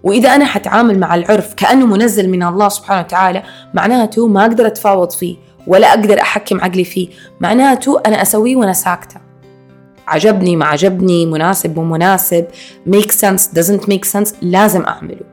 وإذا 0.03 0.35
أنا 0.35 0.45
حتعامل 0.45 0.99
مع 0.99 1.15
العرف 1.15 1.55
كأنه 1.55 1.87
منزل 1.87 2.29
من 2.29 2.43
الله 2.43 2.69
سبحانه 2.69 3.01
وتعالى 3.01 3.43
معناته 3.75 4.27
ما 4.27 4.43
أقدر 4.43 4.67
أتفاوض 4.67 5.11
فيه 5.11 5.37
ولا 5.67 5.91
أقدر 5.91 6.21
أحكم 6.21 6.61
عقلي 6.61 6.85
فيه. 6.85 7.09
معناته 7.41 8.01
أنا 8.07 8.23
أسويه 8.23 8.57
وأنا 8.57 8.73
ساكتة. 8.73 9.30
عجبني 10.11 10.57
ما 10.57 10.65
عجبني 10.67 11.27
مناسب 11.27 11.79
مو 11.79 11.85
مناسب 11.85 12.47
make 12.89 13.11
sense 13.11 13.43
doesn't 13.59 13.85
make 13.87 14.11
sense 14.13 14.35
لازم 14.43 14.83
أعمله. 14.85 15.25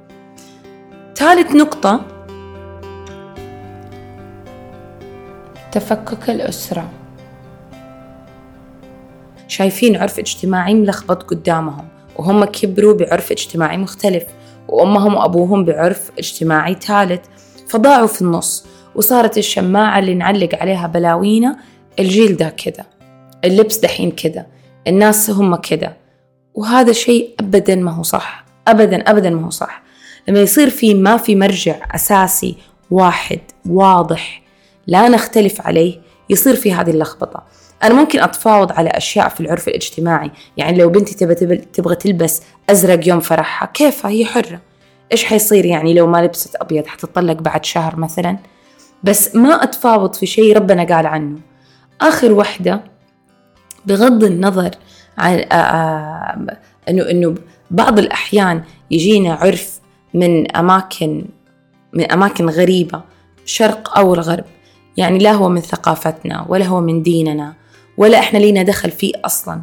ثالث 1.15 1.51
نقطة 1.55 2.01
تفكك 5.71 6.29
الأسرة. 6.29 6.89
شايفين 9.47 9.95
عرف 9.95 10.19
اجتماعي 10.19 10.73
ملخبط 10.73 11.23
قدامهم 11.23 11.87
وهم 12.15 12.45
كبروا 12.45 12.93
بعرف 12.93 13.31
اجتماعي 13.31 13.77
مختلف 13.77 14.23
وأمهم 14.67 15.15
وأبوهم 15.15 15.65
بعرف 15.65 16.11
اجتماعي 16.19 16.73
ثالث. 16.73 17.21
فضاعوا 17.67 18.07
في 18.07 18.21
النص 18.21 18.65
وصارت 18.95 19.37
الشماعة 19.37 19.99
اللي 19.99 20.15
نعلق 20.15 20.49
عليها 20.61 20.87
بلاوينا 20.87 21.57
الجيل 21.99 22.37
ده 22.37 22.49
كده. 22.49 22.85
اللبس 23.43 23.77
دحين 23.77 24.11
كده. 24.11 24.56
الناس 24.87 25.29
هم 25.29 25.55
كده 25.55 25.97
وهذا 26.53 26.91
شيء 26.91 27.35
أبدا 27.39 27.75
ما 27.75 27.91
هو 27.91 28.03
صح. 28.03 28.45
أبدا 28.67 28.97
أبدا 28.97 29.29
ما 29.29 29.45
هو 29.45 29.49
صح. 29.49 29.81
لما 30.27 30.39
يصير 30.39 30.69
في 30.69 30.93
ما 30.93 31.17
في 31.17 31.35
مرجع 31.35 31.75
أساسي 31.95 32.57
واحد 32.91 33.39
واضح 33.65 34.41
لا 34.87 35.09
نختلف 35.09 35.61
عليه 35.61 36.01
يصير 36.29 36.55
في 36.55 36.73
هذه 36.73 36.89
اللخبطة. 36.89 37.43
أنا 37.83 37.93
ممكن 37.93 38.19
أتفاوض 38.19 38.71
على 38.71 38.89
أشياء 38.89 39.29
في 39.29 39.41
العرف 39.41 39.67
الاجتماعي. 39.67 40.31
يعني 40.57 40.77
لو 40.77 40.89
بنتي 40.89 41.15
تبغى 41.15 41.57
تبغى 41.57 41.95
تلبس 41.95 42.41
أزرق 42.69 43.07
يوم 43.07 43.19
فرحها 43.19 43.69
كيفها؟ 43.73 44.11
هي 44.11 44.25
حرة. 44.25 44.61
إيش 45.11 45.23
حيصير 45.25 45.65
يعني 45.65 45.93
لو 45.93 46.07
ما 46.07 46.25
لبست 46.25 46.55
أبيض؟ 46.55 46.87
حتطلق 46.87 47.41
بعد 47.41 47.65
شهر 47.65 47.95
مثلا؟ 47.95 48.37
بس 49.03 49.35
ما 49.35 49.63
أتفاوض 49.63 50.13
في 50.13 50.25
شيء 50.25 50.55
ربنا 50.55 50.95
قال 50.95 51.05
عنه. 51.05 51.37
آخر 52.01 52.31
وحدة 52.31 52.96
بغض 53.87 54.23
النظر 54.23 54.71
عن 55.17 55.37
إنه 56.89 57.09
إنه 57.11 57.35
بعض 57.71 57.99
الأحيان 57.99 58.63
يجينا 58.91 59.33
عرف 59.33 59.79
من 60.13 60.51
أماكن 60.51 61.25
من 61.93 62.11
أماكن 62.11 62.49
غريبة 62.49 63.01
شرق 63.45 63.97
أو 63.97 64.13
الغرب. 64.13 64.45
يعني 64.97 65.17
لا 65.19 65.31
هو 65.31 65.49
من 65.49 65.61
ثقافتنا 65.61 66.45
ولا 66.49 66.65
هو 66.65 66.81
من 66.81 67.03
ديننا 67.03 67.53
ولا 67.97 68.19
إحنا 68.19 68.37
لينا 68.37 68.63
دخل 68.63 68.91
فيه 68.91 69.11
أصلا. 69.25 69.61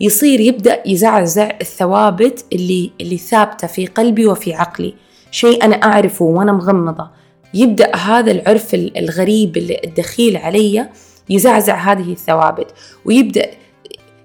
يصير 0.00 0.40
يبدأ 0.40 0.82
يزعزع 0.86 1.50
الثوابت 1.60 2.44
اللي 2.52 2.90
اللي 3.00 3.16
ثابتة 3.16 3.66
في 3.66 3.86
قلبي 3.86 4.26
وفي 4.26 4.54
عقلي. 4.54 4.94
شيء 5.30 5.64
أنا 5.64 5.76
أعرفه 5.76 6.24
وأنا 6.24 6.52
مغمضة. 6.52 7.10
يبدأ 7.54 7.96
هذا 7.96 8.30
العرف 8.30 8.74
الغريب 8.74 9.56
الدخيل 9.84 10.36
علي 10.36 10.88
يزعزع 11.30 11.92
هذه 11.92 12.12
الثوابت. 12.12 12.74
ويبدأ 13.04 13.50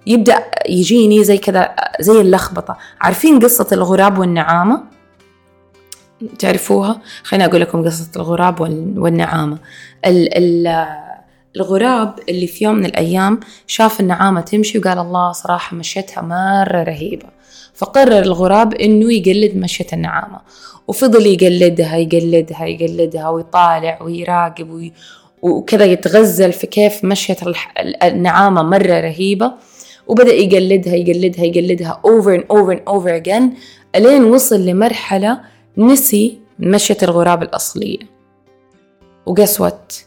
يبدأ 0.07 0.43
يجيني 0.69 1.23
زي 1.23 1.37
كذا 1.37 1.75
زي 1.99 2.21
اللخبطة. 2.21 2.77
عارفين 3.01 3.39
قصة 3.39 3.67
الغراب 3.71 4.17
والنعامة؟ 4.17 4.83
تعرفوها؟ 6.39 7.01
خليني 7.23 7.45
أقول 7.45 7.61
لكم 7.61 7.85
قصة 7.85 8.09
الغراب 8.15 8.59
والنعامة. 8.97 9.57
ال 10.05 10.37
ال 10.37 10.85
الغراب 11.55 12.19
اللي 12.29 12.47
في 12.47 12.63
يوم 12.63 12.75
من 12.75 12.85
الأيام 12.85 13.39
شاف 13.67 13.99
النعامة 13.99 14.41
تمشي 14.41 14.79
وقال 14.79 14.99
الله 14.99 15.31
صراحة 15.31 15.75
مشيتها 15.75 16.21
مرة 16.21 16.83
رهيبة. 16.83 17.25
فقرر 17.73 18.19
الغراب 18.19 18.73
إنه 18.73 19.13
يقلد 19.13 19.57
مشية 19.57 19.87
النعامة. 19.93 20.39
وفضل 20.87 21.25
يقلدها 21.25 21.97
يقلدها 21.97 22.65
يقلدها 22.65 23.29
ويطالع 23.29 24.01
ويراقب 24.01 24.69
وي... 24.69 24.93
وكذا 25.41 25.85
يتغزل 25.85 26.53
في 26.53 26.67
كيف 26.67 27.03
مشيت 27.03 27.39
النعامة 28.03 28.63
مرة 28.63 28.99
رهيبة. 28.99 29.51
وبدأ 30.11 30.33
يقلدها 30.33 30.95
يقلدها 30.95 31.45
يقلدها 31.45 32.01
over 32.07 32.31
and 32.37 32.43
over 32.57 32.71
and 32.75 32.83
over 32.93 33.23
again 33.23 33.43
ألين 33.95 34.23
وصل 34.23 34.65
لمرحلة 34.65 35.41
نسي 35.77 36.37
مشية 36.59 36.97
الغراب 37.03 37.43
الأصلية. 37.43 37.97
وقسوت 39.25 40.05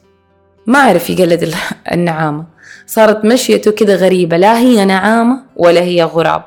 ما 0.66 0.78
عرف 0.78 1.10
يقلد 1.10 1.54
النعامة. 1.92 2.44
صارت 2.86 3.24
مشيته 3.24 3.70
كده 3.70 3.94
غريبة 3.94 4.36
لا 4.36 4.58
هي 4.58 4.84
نعامة 4.84 5.42
ولا 5.56 5.82
هي 5.82 6.02
غراب. 6.02 6.44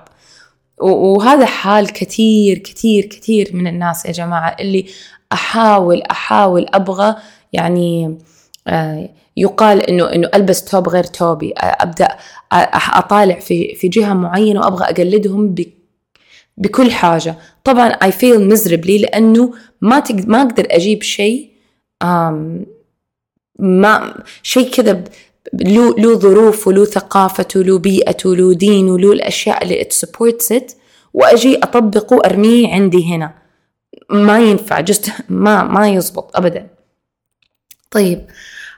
وهذا 0.81 1.45
حال 1.45 1.93
كثير 1.93 2.57
كثير 2.57 3.05
كثير 3.05 3.49
من 3.53 3.67
الناس 3.67 4.05
يا 4.05 4.11
جماعة 4.11 4.55
اللي 4.59 4.85
أحاول 5.33 6.01
أحاول 6.01 6.65
أبغى 6.73 7.15
يعني 7.53 8.17
آه، 8.67 9.09
يقال 9.37 9.89
إنه 9.89 10.13
إنه 10.13 10.29
ألبس 10.35 10.65
توب 10.65 10.89
غير 10.89 11.03
توبي. 11.03 11.53
أبدأ 11.57 12.07
أطالع 12.51 13.39
في 13.39 13.75
في 13.75 13.87
جهة 13.87 14.13
معينة 14.13 14.59
وأبغى 14.59 14.85
أقلدهم 14.85 15.55
بكل 16.57 16.91
حاجة. 16.91 17.35
طبعا 17.63 17.87
I 17.87 18.11
fail 18.11 18.47
miserably 18.47 18.97
لأنه 18.97 19.53
ما 19.81 20.03
ما 20.25 20.41
أقدر 20.41 20.67
أجيب 20.71 21.03
شيء 21.03 21.49
ما 23.59 24.23
شيء 24.43 24.69
كذا 24.69 25.03
له 25.53 25.95
له 25.97 26.15
ظروف 26.19 26.67
وله 26.67 26.85
ثقافته 26.85 27.59
وله 27.59 27.79
بيئته 27.79 28.29
وله 28.29 28.53
دين 28.53 28.89
وله 28.89 29.11
الأشياء 29.11 29.63
اللي 29.63 29.81
it 29.81 29.93
supports 29.93 30.51
it 30.51 30.71
وأجي 31.13 31.57
أطبقه 31.57 32.15
وارميه 32.15 32.73
عندي 32.73 33.13
هنا. 33.15 33.33
ما 34.09 34.39
ينفع 34.39 34.79
just 34.79 35.11
ما 35.29 35.63
ما 35.63 35.89
يزبط 35.89 36.37
ابدا. 36.37 36.67
طيب. 37.91 38.25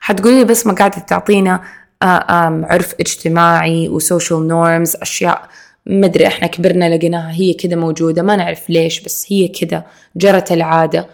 حتقولي 0.10 0.44
بس 0.44 0.68
ما 0.68 0.74
قاعدة 0.74 1.00
تعطينا 1.00 1.64
آه، 2.04 2.66
عرف 2.70 2.96
اجتماعي 3.00 3.90
و 3.90 3.98
social 3.98 4.48
norms 4.48 4.96
أشياء 4.96 5.50
مدري 5.86 6.28
إحنا 6.28 6.48
كبرنا 6.48 6.96
لقيناها 6.96 7.32
هي 7.32 7.54
كده 7.54 7.76
موجودة 7.76 8.22
ما 8.22 8.36
نعرف 8.36 8.70
ليش 8.70 9.00
بس 9.00 9.26
هي 9.30 9.48
كده 9.48 9.86
جرت 10.16 10.52
العادة. 10.52 11.08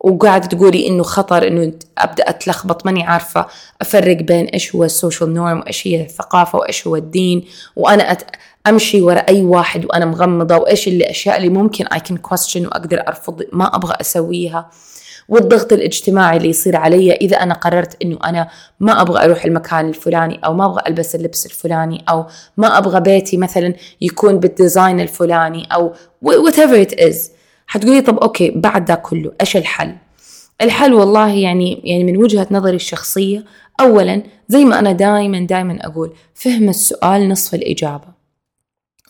وقاعدة 0.00 0.46
تقولي 0.46 0.88
إنه 0.88 1.02
خطر 1.02 1.46
إنه 1.46 1.72
أبدأ 1.98 2.28
أتلخبط 2.28 2.86
ماني 2.86 3.02
عارفة 3.02 3.46
أفرق 3.80 4.16
بين 4.16 4.46
إيش 4.46 4.74
هو 4.74 4.84
ال 4.84 4.91
social 4.91 5.34
norm 5.34 5.58
وإيش 5.58 5.86
هي 5.86 6.02
الثقافة 6.02 6.58
وإيش 6.58 6.86
هو 6.86 6.96
الدين 6.96 7.44
وأنا 7.76 8.12
أت... 8.12 8.22
أمشي 8.66 9.02
ورا 9.02 9.18
أي 9.18 9.42
واحد 9.42 9.84
وأنا 9.84 10.04
مغمضة 10.04 10.56
وإيش 10.56 10.88
اللي 10.88 11.04
الأشياء 11.04 11.36
اللي 11.36 11.48
ممكن 11.48 11.84
I 11.84 11.98
can 11.98 12.16
question 12.30 12.56
وأقدر 12.56 13.08
أرفض 13.08 13.42
ما 13.52 13.76
أبغى 13.76 13.94
أسويها. 14.00 14.70
والضغط 15.32 15.72
الاجتماعي 15.72 16.36
اللي 16.36 16.48
يصير 16.48 16.76
علي 16.76 17.12
إذا 17.12 17.36
أنا 17.36 17.54
قررت 17.54 18.02
إنه 18.02 18.18
أنا 18.24 18.48
ما 18.80 19.00
أبغى 19.00 19.24
أروح 19.24 19.44
المكان 19.44 19.88
الفلاني 19.88 20.40
أو 20.44 20.54
ما 20.54 20.64
أبغى 20.64 20.82
ألبس 20.88 21.14
اللبس 21.14 21.46
الفلاني 21.46 22.04
أو 22.08 22.26
ما 22.56 22.78
أبغى 22.78 23.00
بيتي 23.00 23.36
مثلا 23.36 23.74
يكون 24.00 24.38
بال 24.38 24.53
design 24.53 25.00
الفلاني 25.00 25.68
أو 25.72 25.92
whatever 26.24 26.86
it 26.86 26.94
is. 27.00 27.16
حتقولي 27.66 28.00
طب 28.00 28.18
okay 28.18 28.50
بعد 28.50 28.84
ده 28.84 28.94
كله 28.94 29.32
إيش 29.40 29.56
الحل؟ 29.56 29.94
الحل 30.60 30.94
والله 30.94 31.28
يعني 31.34 31.82
يعني 31.84 32.04
من 32.04 32.16
وجهة 32.16 32.46
نظري 32.50 32.76
الشخصية 32.76 33.44
أولا 33.80 34.22
زي 34.48 34.64
ما 34.64 34.78
أنا 34.78 34.92
دائما 34.92 35.46
دائما 35.46 35.78
أقول 35.86 36.12
فهم 36.34 36.68
السؤال 36.68 37.28
نصف 37.28 37.54
الإجابة. 37.54 38.08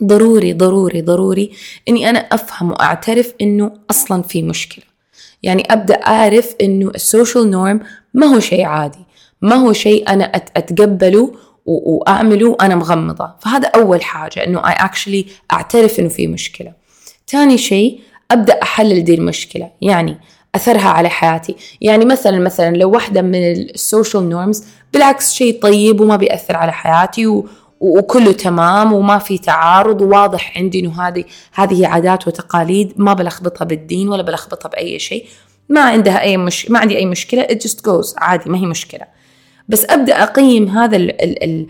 ضروري 0.02 0.52
ضروري 0.52 1.02
ضروري 1.02 1.50
إني 1.88 2.10
أنا 2.10 2.18
أفهم 2.18 2.70
وأعترف 2.70 3.34
إنه 3.40 3.72
أصلا 3.90 4.22
في 4.22 4.42
مشكلة. 4.42 4.91
يعني 5.42 5.62
أبدأ 5.70 5.94
أعرف 5.94 6.54
إنه 6.60 6.90
السوشيال 6.90 7.50
نورم 7.50 7.80
ما 8.14 8.26
هو 8.26 8.40
شيء 8.40 8.64
عادي 8.64 9.04
ما 9.42 9.54
هو 9.54 9.72
شيء 9.72 10.08
أنا 10.08 10.24
أتقبله 10.24 11.34
وأعمله 11.66 12.48
وأنا 12.48 12.74
مغمضة. 12.74 13.34
فهذا 13.40 13.68
أول 13.68 14.02
حاجة 14.02 14.44
إنه 14.46 14.62
I 14.62 14.74
actually 14.74 15.24
أعترف 15.52 16.00
إنه 16.00 16.08
في 16.08 16.26
مشكلة. 16.26 16.72
تاني 17.26 17.58
شيء 17.58 18.00
أبدأ 18.30 18.62
أحلل 18.62 19.04
دي 19.04 19.14
المشكلة. 19.14 19.70
يعني 19.80 20.18
أثرها 20.54 20.88
على 20.88 21.08
حياتي. 21.08 21.56
يعني 21.80 22.04
مثلا 22.04 22.38
مثلا 22.38 22.76
لو 22.76 22.90
واحدة 22.90 23.22
من 23.22 23.52
ال 23.52 23.63
social 23.63 24.28
norms 24.28 24.64
بالعكس 24.92 25.32
شيء 25.32 25.62
طيب 25.62 26.00
وما 26.00 26.16
بيأثر 26.16 26.56
على 26.56 26.72
حياتي 26.72 27.26
و 27.26 27.48
وكله 27.82 28.32
تمام 28.32 28.92
وما 28.92 29.18
في 29.18 29.38
تعارض 29.38 30.02
وواضح 30.02 30.58
عندي 30.58 30.80
إنه 30.80 31.02
هذه 31.02 31.24
هذه 31.52 31.86
عادات 31.86 32.28
وتقاليد 32.28 32.92
ما 32.96 33.12
بلخبطها 33.12 33.64
بالدين 33.64 34.08
ولا 34.08 34.22
بلخبطها 34.22 34.68
بأي 34.68 34.98
شيء. 34.98 35.26
ما 35.68 35.80
عندها 35.80 36.20
أي 36.22 36.36
مش 36.36 36.70
ما 36.70 36.78
عندي 36.78 36.96
أي 36.96 37.06
مشكلة 37.06 37.42
it 37.42 37.56
just 37.68 37.76
goes 37.76 38.14
عادي 38.16 38.50
ما 38.50 38.58
هي 38.58 38.66
مشكلة. 38.66 39.06
بس 39.68 39.86
أبدأ 39.90 40.22
أقيم 40.22 40.68
هذا 40.68 40.96
ال 40.96 41.22
ال 41.22 41.44
ال 41.44 41.66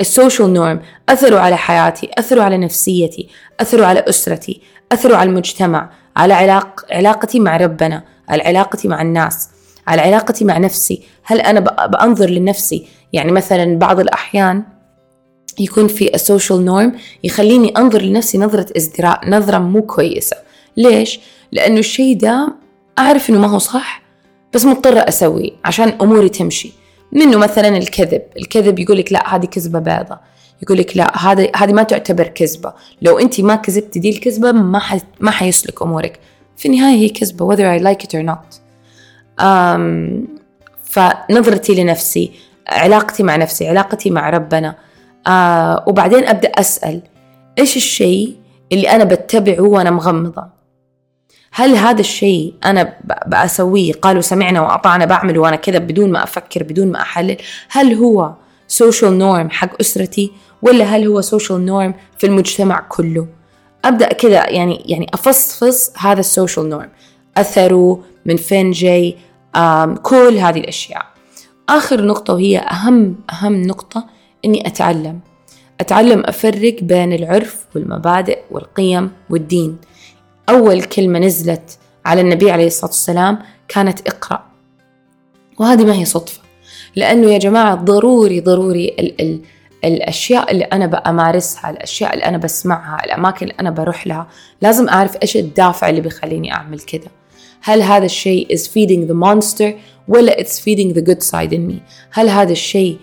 ال 0.00 0.07
social 0.07 0.52
norm. 0.52 0.80
أثره 1.08 1.40
على 1.40 1.56
حياتي 1.56 2.10
أثره 2.18 2.44
على 2.44 2.58
نفسيتي 2.58 3.28
اثروا 3.60 3.86
على 3.86 4.04
أسرتي 4.08 4.60
اثروا 4.92 5.16
على 5.16 5.30
المجتمع 5.30 5.90
على 6.16 6.34
علاق 6.34 6.86
علاقتي 6.90 7.40
مع 7.40 7.56
ربنا 7.56 8.04
على 8.28 8.42
علاقتي 8.42 8.88
مع 8.88 9.02
الناس 9.02 9.48
على 9.86 10.02
علاقتي 10.02 10.44
مع 10.44 10.58
نفسي. 10.58 11.02
هل 11.24 11.40
أنا 11.40 11.60
بأنظر 11.60 12.30
لنفسي؟ 12.30 12.86
يعني 13.12 13.32
مثلا 13.32 13.78
بعض 13.78 14.00
الأحيان 14.00 14.62
يكون 15.60 15.88
في 15.88 16.14
السوشيال 16.14 16.64
نورم 16.64 16.92
يخليني 17.24 17.68
أنظر 17.68 18.02
لنفسي 18.02 18.38
نظرة 18.38 18.66
ازدراء 18.76 19.30
نظرة 19.30 19.58
مو 19.58 19.82
كويسة. 19.82 20.36
ليش؟ 20.76 21.20
لأنه 21.52 21.78
الشيء 21.78 22.16
ده 22.16 22.54
أعرف 22.98 23.30
إنه 23.30 23.38
ما 23.38 23.48
هو 23.48 23.58
صح 23.58 24.02
بس 24.54 24.64
مضطرة 24.64 25.00
أسويه 25.00 25.50
عشان 25.64 25.88
أموري 26.02 26.28
تمشي. 26.28 26.72
منه 27.12 27.38
مثلا 27.38 27.68
الكذب 27.76 28.22
الكذب 28.36 28.78
يقول 28.78 28.98
لك 28.98 29.12
لا 29.12 29.36
هذه 29.36 29.46
كذبة 29.46 29.78
بيضة. 29.78 30.18
يقول 30.62 30.78
لك 30.78 30.96
لا 30.96 31.18
هذه 31.18 31.50
هذه 31.56 31.72
ما 31.72 31.82
تعتبر 31.82 32.26
كذبة. 32.28 32.72
لو 33.02 33.18
انت 33.18 33.40
ما 33.40 33.54
كذبتي 33.54 33.98
دي 33.98 34.10
الكذبة 34.10 34.52
ما. 34.52 35.00
ما 35.20 35.30
حيسلك 35.30 35.82
أمورك. 35.82 36.20
في 36.56 36.68
النهاية 36.68 36.96
هي 36.96 37.08
كذبة 37.08 37.56
whether 37.56 37.80
I 37.80 37.84
like 37.84 38.06
it 38.06 38.14
or 38.14 38.22
not. 38.22 38.62
فنظرتي 40.84 41.74
لنفسي 41.74 42.32
علاقتي 42.68 43.22
مع 43.22 43.36
نفسي 43.36 43.68
علاقتي 43.68 44.10
مع 44.10 44.30
ربنا 44.30 44.74
uh, 45.28 45.88
وبعدين 45.88 46.24
أبدأ 46.24 46.48
أسأل 46.48 47.02
إيش 47.58 47.76
الشيء 47.76 48.36
اللي 48.72 48.88
أنا 48.88 49.04
بتبعه 49.04 49.60
وأنا 49.60 49.90
مغمضة؟ 49.90 50.44
هل 51.52 51.76
هذا 51.76 52.00
الشيء 52.00 52.54
أنا 52.64 52.94
بأسويه؟ 53.26 53.92
قالوا 53.92 54.20
سمعنا 54.20 54.60
وأطعنا 54.60 55.04
بعمله 55.04 55.40
وأنا 55.40 55.56
كذا 55.56 55.78
بدون 55.78 56.12
ما 56.12 56.22
أفكر 56.22 56.62
بدون 56.62 56.92
ما 56.92 57.00
أحلل. 57.00 57.36
هل 57.70 57.94
هو 57.94 58.32
social 58.68 59.18
norm 59.18 59.50
حق 59.50 59.70
أسرتي 59.80 60.32
ولا 60.62 60.84
هل 60.84 61.06
هو 61.06 61.20
social 61.20 61.66
norm 61.66 61.94
في 62.18 62.26
المجتمع 62.26 62.80
كله؟ 62.88 63.26
أبدأ 63.84 64.12
كذا 64.12 64.50
يعني 64.50 64.82
يعني 64.86 65.06
أفصفص 65.14 65.92
هذا 65.98 66.20
ال 66.20 66.27
social 66.27 66.68
norm 66.68 66.88
أثره 67.36 68.04
من 68.26 68.36
فين 68.36 68.70
جاي؟ 68.70 69.16
كل 70.02 70.38
هذه 70.38 70.60
الأشياء. 70.60 71.06
آخر 71.68 72.06
نقطة 72.06 72.34
وهي 72.34 72.58
أهم 72.58 73.16
أهم 73.32 73.62
نقطة 73.62 74.06
إني 74.44 74.66
أتعلم. 74.66 75.20
أتعلم 75.80 76.22
أفرق 76.26 76.76
بين 76.82 77.12
العرف 77.12 77.66
والمبادئ 77.74 78.38
والقيم 78.50 79.10
والدين. 79.30 79.78
أول 80.48 80.82
كلمة 80.82 81.18
نزلت 81.18 81.78
على 82.06 82.20
النبي 82.20 82.50
عليه 82.50 82.66
الصلاة 82.66 82.90
والسلام 82.90 83.38
كانت 83.68 84.08
اقرأ. 84.08 84.42
وهذه 85.60 85.84
ما 85.84 85.94
هي 85.94 86.04
صدفة. 86.04 86.40
لأنه 86.96 87.30
يا 87.30 87.38
جماعة 87.38 87.74
ضروري 87.74 88.40
ضروري 88.40 88.88
ال 88.98 89.20
ال 89.20 89.40
الأشياء 89.84 90.50
اللي 90.50 90.64
أنا 90.64 90.86
بأمارسها 90.86 91.70
الأشياء 91.70 92.14
اللي 92.14 92.24
أنا 92.24 92.38
بسمعها 92.38 93.04
الأماكن 93.04 93.46
اللي 93.46 93.56
أنا 93.60 93.70
بروح 93.70 94.06
لها 94.06 94.26
لازم 94.62 94.88
أعرف 94.88 95.16
إيش 95.22 95.36
الدافع 95.36 95.88
اللي 95.88 96.00
بيخليني 96.00 96.52
أعمل 96.52 96.80
كده. 96.80 97.10
هل 97.62 97.82
هذا 97.82 98.04
الشيء 98.04 98.56
is 98.56 98.60
feeding 98.60 99.10
the 99.10 99.14
monster 99.14 99.72
ولا 100.08 100.36
it's 100.42 100.58
feeding 100.58 100.94
the 100.96 101.02
good 101.02 101.22
side 101.30 101.52
in 101.52 101.70
me 101.70 101.74
هل 102.10 102.28
هذا 102.28 102.52
الشيء 102.52 102.98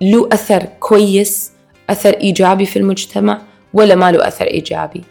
له 0.00 0.28
أثر 0.32 0.66
كويس 0.80 1.52
أثر 1.90 2.10
إيجابي 2.10 2.66
في 2.66 2.78
المجتمع 2.78 3.42
ولا 3.74 3.94
ما 3.94 4.12
له 4.12 4.28
أثر 4.28 4.44
إيجابي؟ 4.44 5.04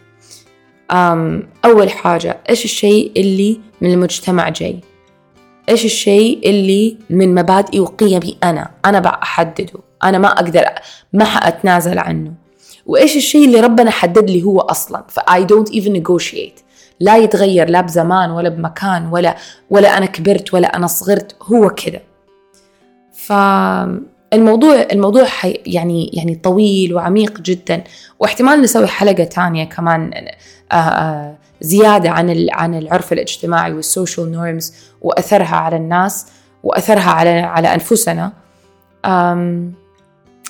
أول 1.65 1.89
حاجة 1.89 2.38
إيش 2.49 2.65
الشيء 2.65 3.12
اللي 3.17 3.60
من 3.82 3.93
المجتمع 3.93 4.49
جاي؟ 4.49 4.80
إيش 5.69 5.86
الشيء 5.86 6.49
اللي 6.49 6.97
من 7.10 7.36
مبادئي 7.36 7.80
وقيمي 7.80 8.38
أنا؟ 8.43 8.71
أنا 8.86 8.99
بحدده 8.99 9.80
أنا 10.04 10.17
ما 10.17 10.28
أقدر 10.28 10.65
ما 11.13 11.25
حأتنازل 11.25 11.99
عنه. 11.99 12.34
وإيش 12.86 13.17
الشيء 13.17 13.45
اللي 13.45 13.62
ربنا 13.62 13.91
حدد 13.91 14.30
لي 14.30 14.43
هو 14.43 14.60
أصلا؟ 14.60 15.04
ف 15.08 15.19
I 15.19 15.39
don't 15.39 15.73
even 15.73 16.02
negotiate. 16.02 16.63
لا 16.99 17.17
يتغير 17.17 17.69
لا 17.69 17.82
بزمان 17.82 18.32
ولا 18.32 18.49
بمكان 18.49 19.08
ولا 19.12 19.36
ولا 19.69 19.97
أنا 19.97 20.06
كبرت 20.06 20.54
ولا 20.54 20.75
أنا 20.75 20.88
صغرت 20.88 21.36
هو 21.43 21.69
كده. 21.69 22.02
ف 23.13 23.34
الموضوع 24.34 24.88
الموضوع 24.92 25.26
حي 25.26 25.60
يعني 25.65 26.10
يعني 26.13 26.36
طويل 26.36 26.94
وعميق 26.94 27.42
جدا. 27.42 27.84
واحتمال 28.20 28.62
نسوي 28.62 28.88
حلقة 28.88 29.24
تانية 29.24 29.63
كمان 29.63 30.13
آه، 30.72 30.76
آه، 30.76 31.36
زيادة 31.62 32.10
عن 32.10 32.48
عن 32.52 32.76
العرف 32.76 33.13
الاجتماعي 33.13 33.74
والسوشيال 33.74 34.32
نورمز 34.32 34.74
وأثرها 35.02 35.56
على 35.56 35.76
الناس 35.76 36.26
وأثرها 36.63 37.12
على 37.12 37.30
على 37.30 37.74
أنفسنا. 37.74 38.32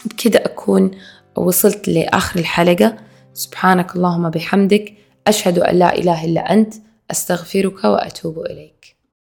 بكده 0.05 0.39
أكون 0.45 0.91
وصلت 1.35 1.87
لآخر 1.87 2.39
الحلقة. 2.39 2.95
سبحانك 3.33 3.95
اللهم 3.95 4.29
بحمدك. 4.29 4.93
أشهد 5.27 5.59
أن 5.59 5.75
لا 5.75 5.97
إله 5.97 6.25
إلا 6.25 6.53
أنت. 6.53 6.73
أستغفرك 7.11 7.83
وأتوب 7.83 8.39
إليك. 8.39 8.78